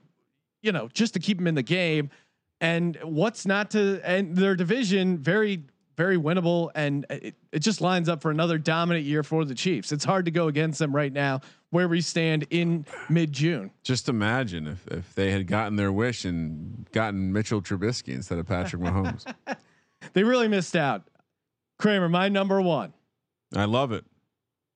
[0.62, 2.10] you know, just to keep him in the game.
[2.60, 5.64] And what's not to and their division very
[5.96, 9.92] very winnable and it, it just lines up for another dominant year for the Chiefs.
[9.92, 11.42] It's hard to go against them right now
[11.72, 13.72] where we stand in mid June.
[13.84, 18.46] Just imagine if if they had gotten their wish and gotten Mitchell Trubisky instead of
[18.48, 19.26] Patrick Mahomes.
[20.14, 21.10] They really missed out.
[21.80, 22.94] Kramer, my number one
[23.56, 24.06] I love it.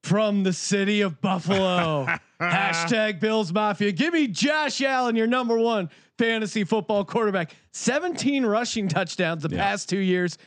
[0.04, 2.08] from the city of Buffalo.
[2.42, 3.92] Hashtag Bills Mafia.
[3.92, 7.56] Give me Josh Allen, your number one fantasy football quarterback.
[7.74, 9.62] 17 rushing touchdowns the Yeah.
[9.64, 10.38] past two years,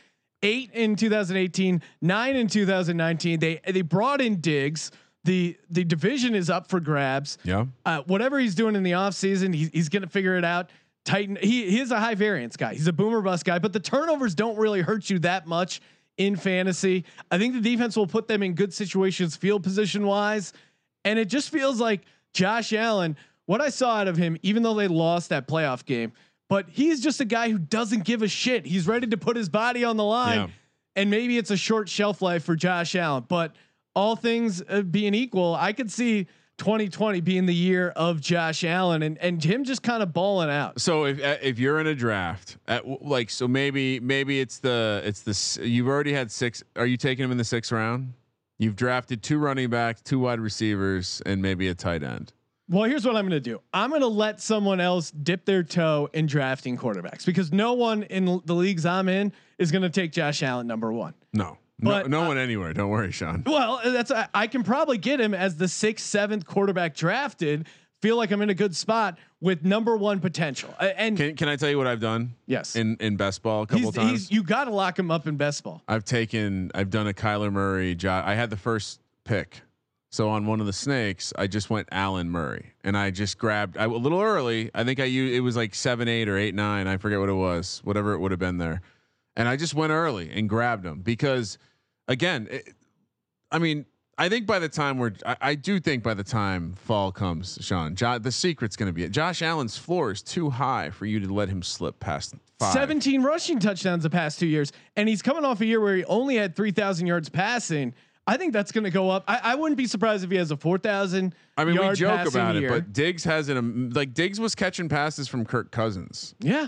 [0.43, 3.39] eight in 2018, nine in 2019.
[3.39, 4.91] They they brought in Diggs.
[5.25, 7.37] The the division is up for grabs.
[7.43, 7.65] Yeah.
[7.85, 10.69] Uh, whatever he's doing in the offseason, he's he's gonna figure it out.
[11.03, 12.73] Titan, he he is a high variance guy.
[12.73, 15.81] He's a boomer bust guy, but the turnovers don't really hurt you that much
[16.17, 17.03] in fantasy.
[17.29, 20.53] I think the defense will put them in good situations, field position wise,
[21.03, 22.01] and it just feels like
[22.33, 23.17] Josh Allen.
[23.47, 26.13] What I saw out of him, even though they lost that playoff game,
[26.49, 28.65] but he's just a guy who doesn't give a shit.
[28.65, 30.47] He's ready to put his body on the line, Yeah.
[30.95, 33.55] and maybe it's a short shelf life for Josh Allen, but
[33.95, 36.27] all things uh, being equal, I could see
[36.57, 40.79] 2020 being the year of Josh Allen and and him just kind of balling out.
[40.79, 45.01] So if uh, if you're in a draft, at, like so maybe maybe it's the
[45.03, 46.63] it's the you've already had six.
[46.75, 48.13] Are you taking him in the sixth round?
[48.57, 52.31] You've drafted two running backs, two wide receivers, and maybe a tight end.
[52.69, 53.61] Well, here's what I'm going to do.
[53.73, 58.03] I'm going to let someone else dip their toe in drafting quarterbacks because no one
[58.03, 61.13] in the leagues I'm in is going to take Josh Allen number one.
[61.31, 62.73] No, But, no, no uh, one anywhere.
[62.73, 63.43] Don't worry, Sean.
[63.45, 67.67] Well, that's I, I can probably get him as the sixth, seventh quarterback drafted.
[68.01, 70.73] Feel like I'm in a good spot with number one potential.
[70.79, 72.35] And Can Can I tell you what I've done?
[72.45, 74.11] yes, In in best ball a couple he's, times.
[74.11, 75.81] he's you got to lock him up in best ball.
[75.87, 76.71] I've taken.
[76.75, 77.95] I've done a Kyler Murray.
[77.95, 79.61] Jo- I had the first pick,
[80.11, 83.75] So on one of the snakes, I just went Allen Murray, and I just grabbed
[83.77, 84.69] I, a little early.
[84.75, 86.87] I think I used it was like seven, eight, or eight, nine.
[86.87, 88.81] I forget what it was, whatever it would have been there,
[89.35, 91.57] and I just went early and grabbed him because,
[92.07, 92.73] again, it,
[93.51, 93.85] I mean,
[94.17, 97.57] I think by the time we're, I, I do think by the time fall comes,
[97.61, 99.09] Sean, jo, the secret's going to be it.
[99.09, 102.73] Josh Allen's floor is too high for you to let him slip past five.
[102.73, 106.05] 17 rushing touchdowns the past two years, and he's coming off a year where he
[106.05, 107.93] only had 3,000 yards passing.
[108.27, 109.23] I think that's going to go up.
[109.27, 111.35] I, I wouldn't be surprised if he has a 4,000.
[111.57, 112.69] I mean, we joke about it, year.
[112.69, 116.67] but Diggs has an um, like Diggs was catching passes from Kirk Cousins, yeah,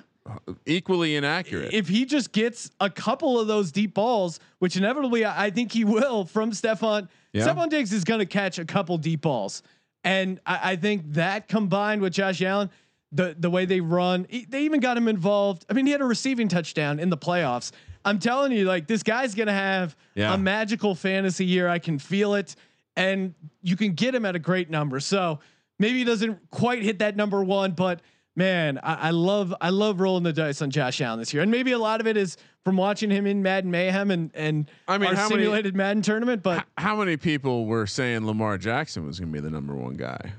[0.65, 1.73] equally inaccurate.
[1.73, 5.83] if he just gets a couple of those deep balls, which inevitably I think he
[5.97, 7.07] will from Stefon.
[7.33, 7.47] Yeah.
[7.47, 9.63] Stefon Diggs is going to catch a couple deep balls,
[10.03, 12.69] and I, I think that combined with Josh Allen,
[13.11, 15.65] the the way they run, they even got him involved.
[15.69, 17.71] I mean, he had a receiving touchdown in the playoffs.
[18.05, 20.33] I'm telling you, like this guy's going to have Yeah.
[20.33, 21.67] a magical fantasy year.
[21.67, 22.55] I can feel it,
[22.95, 24.99] and you can get him at a great number.
[25.01, 25.39] So
[25.77, 28.01] maybe he doesn't quite hit that number one, but
[28.37, 31.51] man, I, I love I love rolling the dice on Josh Allen this year, and
[31.51, 34.97] maybe a lot of it is from watching him in Madden Mayhem and and I
[34.97, 36.43] mean, our how many- simulated Madden tournament.
[36.43, 39.75] But H- How many people were saying Lamar Jackson was going to be the number
[39.75, 40.31] one guy?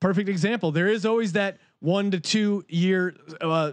[0.00, 0.70] perfect example.
[0.70, 3.72] There is always that one to two year uh,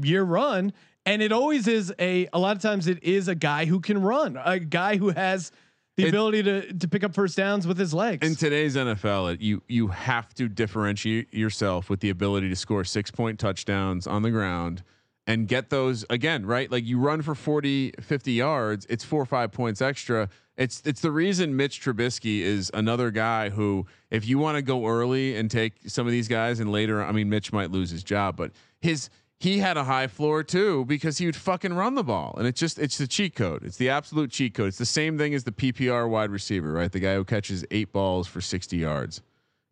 [0.00, 0.72] year run,
[1.04, 2.28] and it always is a.
[2.32, 5.52] A lot of times, it is a guy who can run, a guy who has
[5.96, 8.26] the It- ability to to pick up first downs with his legs.
[8.26, 12.84] In today's NFL, it, you you have to differentiate yourself with the ability to score
[12.84, 14.82] six point touchdowns on the ground
[15.26, 16.70] and get those again, right?
[16.70, 20.28] Like you run for 40, 50 yards, it's four or five points extra.
[20.56, 24.86] It's it's the reason Mitch Trubisky is another guy who, if you want to go
[24.86, 28.02] early and take some of these guys, and later, I mean, Mitch might lose his
[28.04, 32.04] job, but his he had a high floor too because he would fucking run the
[32.04, 33.64] ball, and it's just it's the cheat code.
[33.64, 34.68] It's the absolute cheat code.
[34.68, 36.90] It's the same thing as the PPR wide receiver, right?
[36.90, 39.20] The guy who catches eight balls for sixty yards.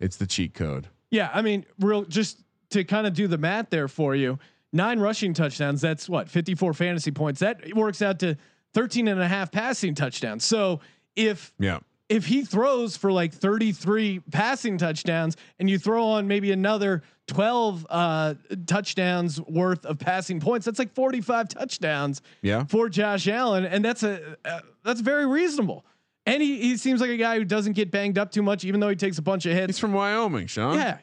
[0.00, 0.88] It's the cheat code.
[1.10, 2.40] Yeah, I mean, real just
[2.70, 4.38] to kind of do the math there for you.
[4.72, 6.28] Nine rushing touchdowns, that's what?
[6.28, 7.38] 54 fantasy points.
[7.38, 8.36] That works out to
[8.72, 10.44] 13 and a half passing touchdowns.
[10.44, 10.80] So,
[11.14, 11.78] if Yeah.
[12.08, 17.86] If he throws for like 33 passing touchdowns and you throw on maybe another 12
[17.88, 18.34] uh,
[18.66, 22.64] touchdowns worth of passing points, that's like 45 touchdowns Yeah.
[22.64, 25.84] for Josh Allen, and that's a uh, that's very reasonable.
[26.26, 28.80] And he, he seems like a guy who doesn't get banged up too much, even
[28.80, 29.66] though he takes a bunch of hits.
[29.74, 30.74] He's from Wyoming, Sean.
[30.74, 30.98] Yeah,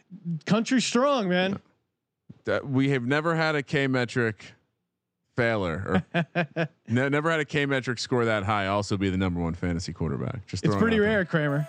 [0.46, 1.60] country strong, man.
[2.46, 4.54] That we have never had a K metric
[5.42, 8.68] failure or ne- never had a K metric score that high.
[8.68, 10.46] Also be the number one fantasy quarterback.
[10.48, 11.10] Just It's throwing it pretty there.
[11.10, 11.68] rare, Kramer.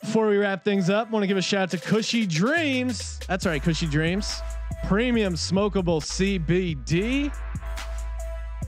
[0.00, 3.18] Before we wrap things up, want to give a shout out to Kushy Dreams.
[3.26, 4.38] That's right, Kushy Dreams.
[4.86, 7.34] Premium smokable CBD.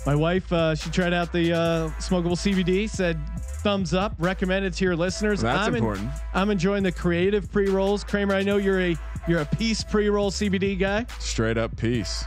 [0.06, 3.20] My wife, uh, she tried out the uh, smokable CBD, said
[3.62, 5.40] thumbs up, recommended to your listeners.
[5.42, 6.08] That's I'm important.
[6.32, 8.02] I'm enjoying the creative pre rolls.
[8.04, 8.96] Kramer, I know you're a
[9.28, 11.04] you're a peace pre roll CBD guy.
[11.18, 12.24] Straight up piece.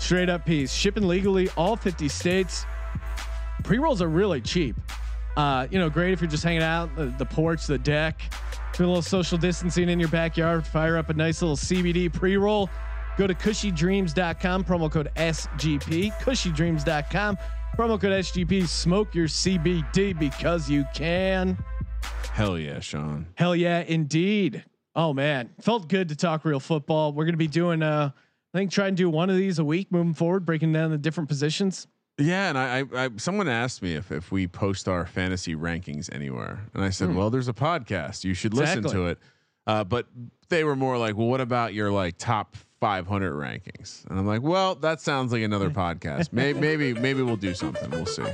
[0.00, 0.72] Straight up piece.
[0.72, 2.64] Shipping legally all 50 states.
[3.62, 4.74] Pre rolls are really cheap.
[5.36, 8.20] Uh, you know, great if you're just hanging out, the, the porch, the deck,
[8.72, 10.66] do a little social distancing in your backyard.
[10.66, 12.68] Fire up a nice little CBD pre roll.
[13.16, 16.12] Go to kushydreams.com, promo code SGP.
[16.18, 17.38] Kushydreams.com,
[17.78, 18.66] promo code SGP.
[18.66, 21.58] Smoke your CBD because you can.
[22.32, 23.26] Hell yeah, Sean.
[23.34, 24.64] Hell yeah, indeed.
[24.96, 27.12] Oh man, felt good to talk real football.
[27.12, 28.10] We're gonna be doing, uh,
[28.52, 30.98] I think, try and do one of these a week moving forward, breaking down the
[30.98, 31.86] different positions.
[32.18, 36.12] Yeah, and I, I, I someone asked me if if we post our fantasy rankings
[36.14, 38.24] anywhere, and I said, well, there's a podcast.
[38.24, 38.88] You should listen Hmm.
[38.90, 39.18] To it.
[39.66, 40.06] Uh, but
[40.48, 44.06] they were more like, well, what about your like top 500 rankings?
[44.08, 46.32] And I'm like, well, that sounds like another podcast.
[46.32, 47.90] Maybe maybe maybe we'll do something.
[47.90, 48.24] We'll see.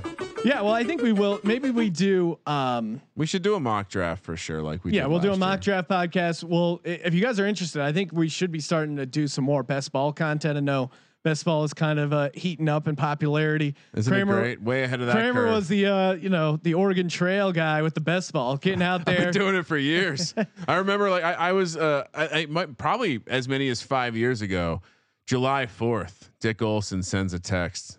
[0.45, 1.41] Yeah, well, I think we will.
[1.43, 2.39] Maybe we do.
[2.47, 4.63] Um, We should do a mock draft for sure.
[4.63, 5.83] Like we yeah, we'll do a mock year.
[5.83, 6.45] draft podcast.
[6.45, 9.45] Well, if you guys are interested, I think we should be starting to do some
[9.45, 10.57] more best ball content.
[10.57, 10.91] I know
[11.27, 13.75] best ball is kind of uh, heating up in popularity.
[13.95, 14.63] Isn't it great?
[14.63, 15.55] Way ahead of that Kramer curve.
[15.57, 19.05] was the uh, you know the Oregon Trail guy with the best ball, getting out
[19.07, 19.33] there.
[19.33, 20.33] doing it for years.
[20.69, 24.17] I remember like I, I was uh I, I might probably as many as five
[24.17, 24.83] years ago,
[25.27, 26.31] July fourth.
[26.39, 27.99] Dick Olson sends a text.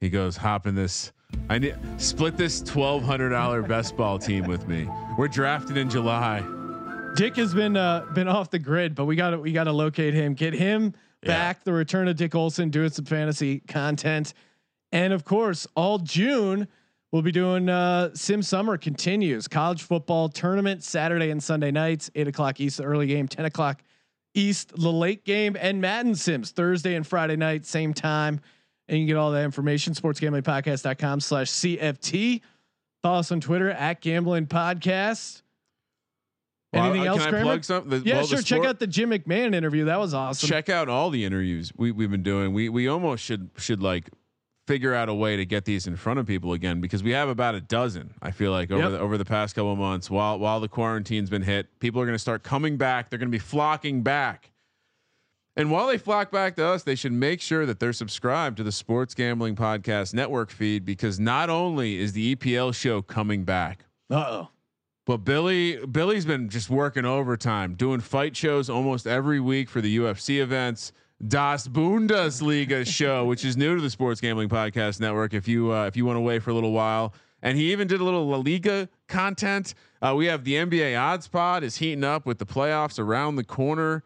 [0.00, 1.12] He goes, "Hop in this.
[1.48, 4.88] I need split this twelve hundred dollar best ball team with me.
[5.16, 6.40] We're drafted in July.
[7.14, 9.72] Dick has been uh, been off the grid, but we got to we got to
[9.72, 10.92] locate him, get him
[11.26, 11.64] Back.
[11.64, 14.34] The return of Dick Olson, doing some fantasy content,
[14.92, 16.68] and of course, all June
[17.14, 19.46] we'll be doing uh, Sim Summer continues.
[19.46, 23.82] College football tournament Saturday and Sunday nights, eight o'clock East, early game, ten o'clock
[24.34, 28.40] East, the late game, and Madden Sims Thursday and Friday night, same time.
[28.88, 32.40] And you can get all that information, sportsgamblingpodcast.com slash CFT.
[33.00, 35.43] Follow us on Twitter at Gambling Podcast.
[36.74, 37.44] Well, Anything uh, else, Can I Kramer?
[37.44, 37.90] plug something?
[37.90, 38.42] The- Yeah, well, the sure.
[38.42, 39.84] Check out the Jim McMahon interview.
[39.86, 40.48] That was awesome.
[40.48, 42.52] check out all the interviews we, we've been doing.
[42.52, 44.10] We we almost should should like
[44.66, 47.28] figure out a way to get these in front of people again because we have
[47.28, 48.14] about a dozen.
[48.22, 48.90] I feel like over Yep.
[48.92, 52.06] the over the past couple of months, while while the quarantine's been hit, people are
[52.06, 53.10] going to start coming back.
[53.10, 54.50] They're going to be flocking back.
[55.56, 58.64] And while they flock back to us, they should make sure that they're subscribed to
[58.64, 63.84] the Sports Gambling Podcast Network feed because not only is the EPL show coming back,
[64.10, 64.48] Uh oh.
[65.06, 69.98] But Billy Billy's been just working overtime, doing fight shows almost every week for the
[69.98, 70.92] UFC events.
[71.26, 75.34] Das Bundesliga show, which is new to the Sports Gambling Podcast Network.
[75.34, 78.00] If you uh, if you went away for a little while, and he even did
[78.00, 79.74] a little La Liga content.
[80.02, 83.44] Uh, we have the NBA odds pod is heating up with the playoffs around the
[83.44, 84.02] corner.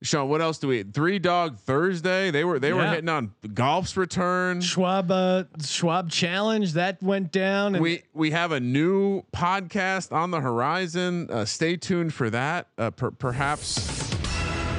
[0.00, 0.84] Sean, what else do we?
[0.84, 2.30] Three Dog Thursday.
[2.30, 4.60] They were they were hitting on golf's return.
[4.60, 7.74] Schwab uh, Schwab challenge that went down.
[7.74, 11.28] And we we have a new podcast on the horizon.
[11.30, 12.68] Uh, stay tuned for that.
[12.78, 14.08] Uh, per- perhaps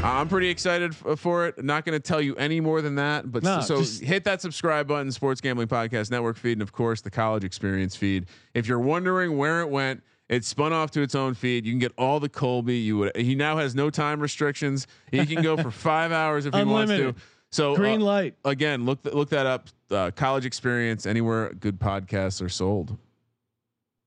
[0.02, 1.62] I'm pretty excited f- for it.
[1.62, 4.88] Not going to tell you any more than that, but No, so hit that subscribe
[4.88, 8.28] button, Sports Gambling Podcast Network feed, and of course the College Experience feed.
[8.54, 10.02] If you're wondering where it went.
[10.30, 11.66] It spun off to its own feed.
[11.66, 12.78] You can get all the Colby.
[12.78, 13.18] You would.
[13.18, 14.86] He now has no time restrictions.
[15.12, 17.16] He can go for five hours if he wants Unlimited.
[17.16, 17.22] to.
[17.52, 18.36] So green uh, light.
[18.46, 19.70] again, look th- look that up.
[19.90, 22.96] Uh, college experience anywhere good podcasts are sold.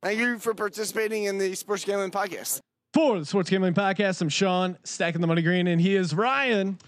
[0.00, 2.60] Thank you for participating in the Sports Gambling Podcast.
[2.94, 6.78] For the Sports Gambling Podcast, I'm Sean, stacking the money green, and he is Ryan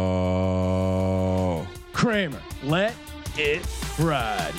[0.00, 1.66] Football.
[1.92, 2.40] Kramer.
[2.62, 2.94] Let
[3.36, 3.66] it
[3.98, 4.52] ride.